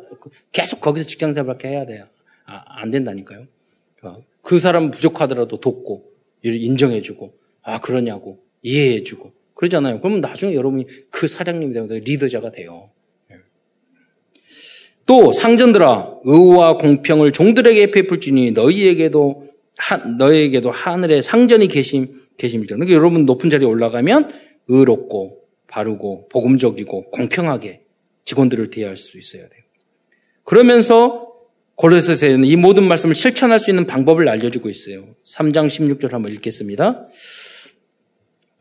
[0.51, 2.07] 계속 거기서 직장 생활밖에 해야 돼요.
[2.47, 3.47] 아, 안 된다니까요.
[4.51, 6.07] 그 사람 부족하더라도 돕고
[6.43, 10.01] 인정해주고 아 그러냐고 이해해주고 그러잖아요.
[10.01, 12.91] 그러면 나중에 여러분이 그 사장님이 되고 리더자가 돼요.
[13.31, 13.37] 예.
[15.07, 19.47] 또 상전들아 의와 공평을 종들에게 베풀지니 너희에게도
[19.79, 22.75] 하, 너희에게도 하늘에 상전이 계심 계심이죠.
[22.75, 24.33] 그러니까 여러분 높은 자리에 올라가면
[24.67, 27.83] 의롭고 바르고 복음적이고 공평하게
[28.25, 29.63] 직원들을 대할 수 있어야 돼요.
[30.43, 31.30] 그러면서
[31.81, 35.07] 골로새서에는 이 모든 말씀을 실천할 수 있는 방법을 알려주고 있어요.
[35.25, 37.09] 3장 16절 한번 읽겠습니다.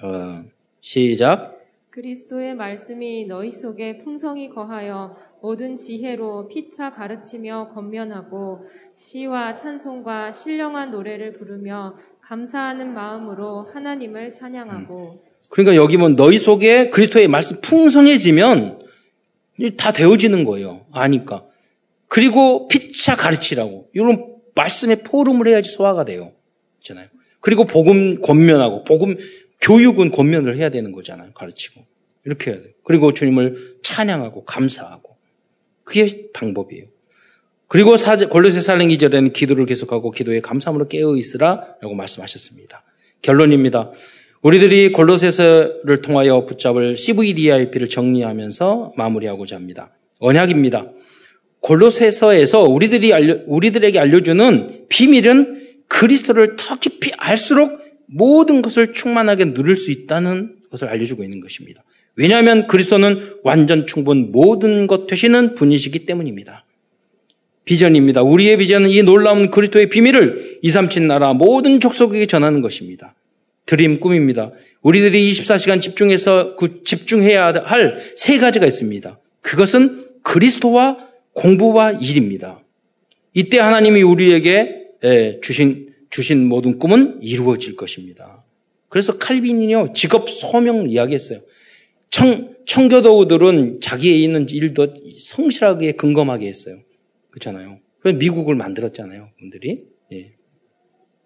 [0.01, 0.43] 어,
[0.79, 1.59] 시작.
[1.89, 11.33] 그리스도의 말씀이 너희 속에 풍성히 거하여 모든 지혜로 피차 가르치며 권면하고 시와 찬송과 신령한 노래를
[11.33, 15.19] 부르며 감사하는 마음으로 하나님을 찬양하고.
[15.21, 15.29] 음.
[15.49, 18.79] 그러니까 여기 보면 너희 속에 그리스도의 말씀 풍성해지면
[19.75, 20.85] 다 되어지는 거예요.
[20.93, 21.48] 아니까.
[22.09, 23.89] 그리고 피차 가르치라고.
[23.93, 26.33] 이런 말씀의 포럼을 해야지 소화가 돼요.
[26.79, 27.07] 있잖아요.
[27.39, 29.15] 그리고 복음 권면하고 복음
[29.61, 31.31] 교육은 권면을 해야 되는 거잖아요.
[31.33, 31.85] 가르치고.
[32.25, 32.73] 이렇게 해야 돼요.
[32.83, 35.15] 그리고 주님을 찬양하고 감사하고.
[35.85, 36.85] 그게 방법이에요.
[37.67, 37.95] 그리고
[38.29, 42.83] 골로새 살랭 2절에는 기도를 계속하고 기도에 감사함으로 깨어 있으라 라고 말씀하셨습니다.
[43.21, 43.91] 결론입니다.
[44.41, 49.91] 우리들이 골로새서를 통하여 붙잡을 CVDIP를 정리하면서 마무리하고자 합니다.
[50.19, 50.87] 언약입니다.
[51.61, 59.91] 골로새서에서 우리들이 알려, 우리들에게 알려주는 비밀은 그리스도를 더 깊이 알수록 모든 것을 충만하게 누릴 수
[59.91, 61.83] 있다는 것을 알려주고 있는 것입니다.
[62.15, 66.65] 왜냐하면 그리스도는 완전 충분 모든 것 되시는 분이시기 때문입니다.
[67.65, 68.23] 비전입니다.
[68.23, 73.15] 우리의 비전은 이 놀라운 그리스도의 비밀을 2, 3, 7 나라 모든 족속에게 전하는 것입니다.
[73.67, 74.51] 드림 꿈입니다.
[74.81, 79.19] 우리들이 24시간 집중해서 그 집중해야 할 세 가지가 있습니다.
[79.41, 82.63] 그것은 그리스도와 공부와 일입니다.
[83.33, 84.87] 이때 하나님이 우리에게
[85.41, 88.43] 주신, 주신 모든 꿈은 이루어질 것입니다.
[88.89, 91.41] 그래서 칼빈이요, 직업 소명을 이야기했어요.
[92.09, 96.79] 청, 청교도들은 자기에 있는 일도 성실하게 근검하게 했어요.
[97.29, 97.79] 그렇잖아요.
[97.99, 99.29] 그래서 미국을 만들었잖아요.
[99.39, 99.83] 분들이.
[100.11, 100.33] 예.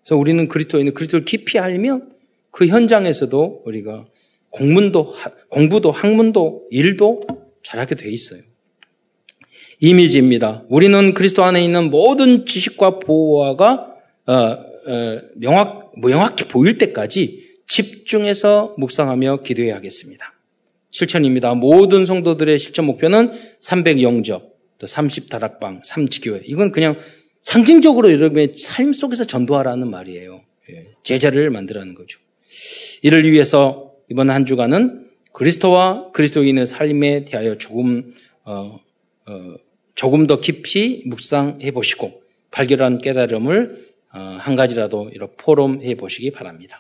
[0.04, 2.14] 그래서 우리는 그리스도인은 그리스도를 깊이 알면
[2.52, 4.06] 그 현장에서도 우리가
[4.50, 5.16] 공문도,
[5.50, 7.24] 공부도, 학문도, 일도
[7.64, 8.42] 잘하게 돼 있어요.
[9.80, 10.64] 이미지입니다.
[10.70, 13.96] 우리는 그리스도 안에 있는 모든 지식과 보호가
[14.26, 20.34] 어, 어, 명확, 명확히 보일 때까지 집중해서 묵상하며 기도해야 하겠습니다.
[20.92, 21.54] 실천입니다.
[21.56, 24.44] 모든 성도들의 실천 목표는 300영접,
[24.78, 26.42] 또 30다락방, 3지교회.
[26.46, 26.98] 이건 그냥
[27.42, 30.42] 상징적으로 여러분의 삶 속에서 전도하라는 말이에요.
[30.70, 32.20] 예, 제자를 만들라는 거죠.
[33.02, 38.14] 이를 위해서 이번 한 주간은 그리스도와 그리스도인의 삶에 대하여 조금
[38.44, 38.80] 어, 어,
[39.96, 42.22] 조금 더 깊이 묵상해 보시고
[42.52, 43.74] 발견한 깨달음을
[44.14, 46.80] 어, 한 가지라도 이렇게 포럼해 보시기 바랍니다.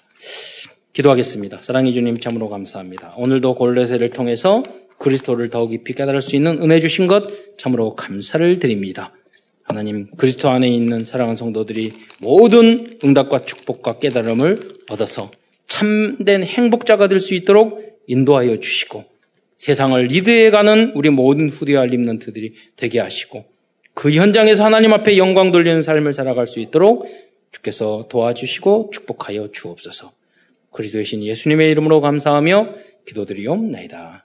[0.93, 1.61] 기도하겠습니다.
[1.61, 3.15] 사랑해 주님 참으로 감사합니다.
[3.17, 4.61] 오늘도 골레세를 통해서
[4.99, 9.11] 그리스도를 더 깊이 깨달을 수 있는 은혜 주신 것 참으로 감사를 드립니다.
[9.63, 15.31] 하나님 그리스도 안에 있는 사랑하는 성도들이 모든 응답과 축복과 깨달음을 얻어서
[15.67, 19.03] 참된 행복자가 될 수 있도록 인도하여 주시고
[19.63, 23.45] 세상을 리드해 가는 우리 모든 후대와 림넌트들이 되게 하시고
[23.93, 27.07] 그 현장에서 하나님 앞에 영광 돌리는 삶을 살아갈 수 있도록
[27.49, 30.11] 주께서 도와주시고 축복하여 주옵소서.
[30.73, 32.73] 그리스도의 신 예수님의 이름으로 감사하며
[33.07, 34.22] 기도드리옵나이다.